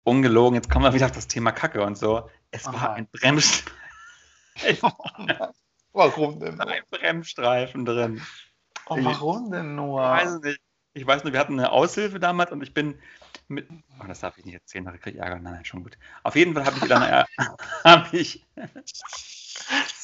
Ungelogen, 0.04 0.56
jetzt 0.56 0.70
kommen 0.70 0.86
wir 0.86 0.94
wieder 0.94 1.06
auf 1.06 1.12
das 1.12 1.28
Thema 1.28 1.52
Kacke 1.52 1.84
und 1.84 1.98
so. 1.98 2.30
Es 2.52 2.66
war 2.66 2.94
ein, 2.94 3.08
Brems 3.08 3.64
Warum 5.94 6.40
denn? 6.40 6.56
nur? 6.56 6.68
ein 6.68 6.84
Bremsstreifen 6.90 7.86
drin. 7.86 8.22
Oh, 8.88 8.98
warum 9.02 9.52
denn 9.52 9.76
nur? 9.76 10.02
Ich 10.02 10.08
weiß 10.10 10.40
nicht. 10.42 10.60
Ich 10.96 11.08
weiß 11.08 11.24
nur, 11.24 11.34
wir 11.34 11.40
hatten 11.40 11.58
eine 11.60 11.72
Aushilfe 11.72 12.20
damals 12.20 12.52
und 12.52 12.62
ich 12.62 12.74
bin 12.74 13.00
mit. 13.48 13.68
Oh, 14.00 14.06
das 14.08 14.20
darf 14.20 14.38
ich 14.38 14.46
nicht 14.46 14.54
erzählen, 14.56 14.84
nachher 14.84 15.00
kriege 15.00 15.18
ich 15.18 15.24
Ärger. 15.24 15.40
Nein, 15.40 15.54
nein, 15.54 15.66
schon 15.66 15.84
gut. 15.84 15.98
Auf 16.22 16.36
jeden 16.36 16.54
Fall 16.54 16.66
habe 16.66 16.78
ich 16.78 16.88
dann, 16.88 17.02
habe 17.84 18.18
ich, 18.18 18.46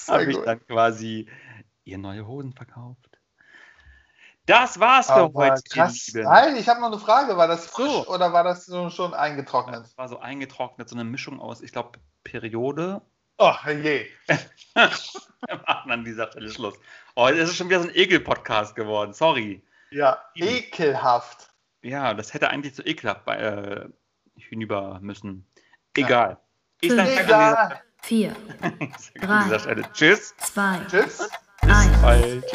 habe 0.07 0.31
ich 0.31 0.37
dann 0.37 0.65
quasi 0.65 1.29
ihr 1.83 1.97
neue 1.97 2.25
Hosen 2.25 2.53
verkauft. 2.53 3.08
Das 4.49 4.79
war's 4.79 5.07
für 5.07 5.13
Aber 5.13 5.33
heute, 5.35 5.61
krass. 5.69 6.11
Halt, 6.25 6.57
ich 6.57 6.67
habe 6.67 6.79
noch 6.81 6.87
eine 6.91 6.97
Frage. 6.99 7.37
War 7.37 7.47
das 7.47 7.67
frisch 7.67 7.91
So. 7.91 8.07
oder 8.07 8.33
war 8.33 8.43
das 8.43 8.65
so 8.65 8.89
schon 8.89 9.13
eingetrocknet? 9.13 9.83
Das 9.83 9.97
war 9.97 10.07
so 10.07 10.19
eingetrocknet, 10.19 10.89
so 10.89 10.95
eine 10.95 11.03
Mischung 11.03 11.39
aus, 11.39 11.61
ich 11.61 11.71
glaube, 11.71 11.99
Periode 12.23 13.01
Oh, 13.37 13.53
je. 13.67 14.05
Wir 14.75 15.61
machen 15.65 15.91
an 15.91 16.03
dieser 16.03 16.27
Stelle 16.31 16.49
Schluss. 16.49 16.73
Oh, 17.15 17.27
es 17.27 17.49
ist 17.49 17.55
schon 17.55 17.69
wieder 17.69 17.81
so 17.81 17.87
ein 17.87 17.95
Ekel-Podcast 17.95 18.75
geworden. 18.75 19.13
Sorry. 19.13 19.63
Ja, 19.91 20.17
ekelhaft. 20.35 21.49
Ja, 21.81 22.13
das 22.13 22.33
hätte 22.33 22.49
eigentlich 22.49 22.75
so 22.75 22.83
ekelhaft 22.83 23.23
bei, 23.25 23.37
äh, 23.37 23.89
hinüber 24.35 24.99
müssen. 25.01 25.47
Egal. 25.95 26.37
Ich 26.81 26.89
Fünf. 26.91 27.01
sage 27.07 27.17
an, 27.19 27.25
Egal. 27.25 27.81
vier, 28.01 28.35
dieser- 28.61 28.81
ich 28.81 28.97
sag 29.21 29.29
an 29.29 29.43
dieser 29.45 29.59
Stelle 29.59 29.83
Tschüss. 29.93 30.35
zwei, 30.37 30.79
Tschüss. 30.89 31.29
eins. 31.61 32.01
Bald. 32.01 32.45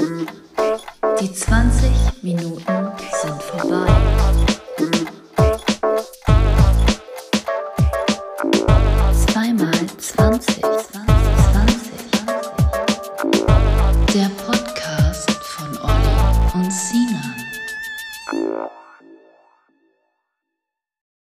Die 1.20 1.33
20 1.33 1.90
Minuten 2.22 2.92
sind 3.22 3.42
vorbei. 3.42 4.54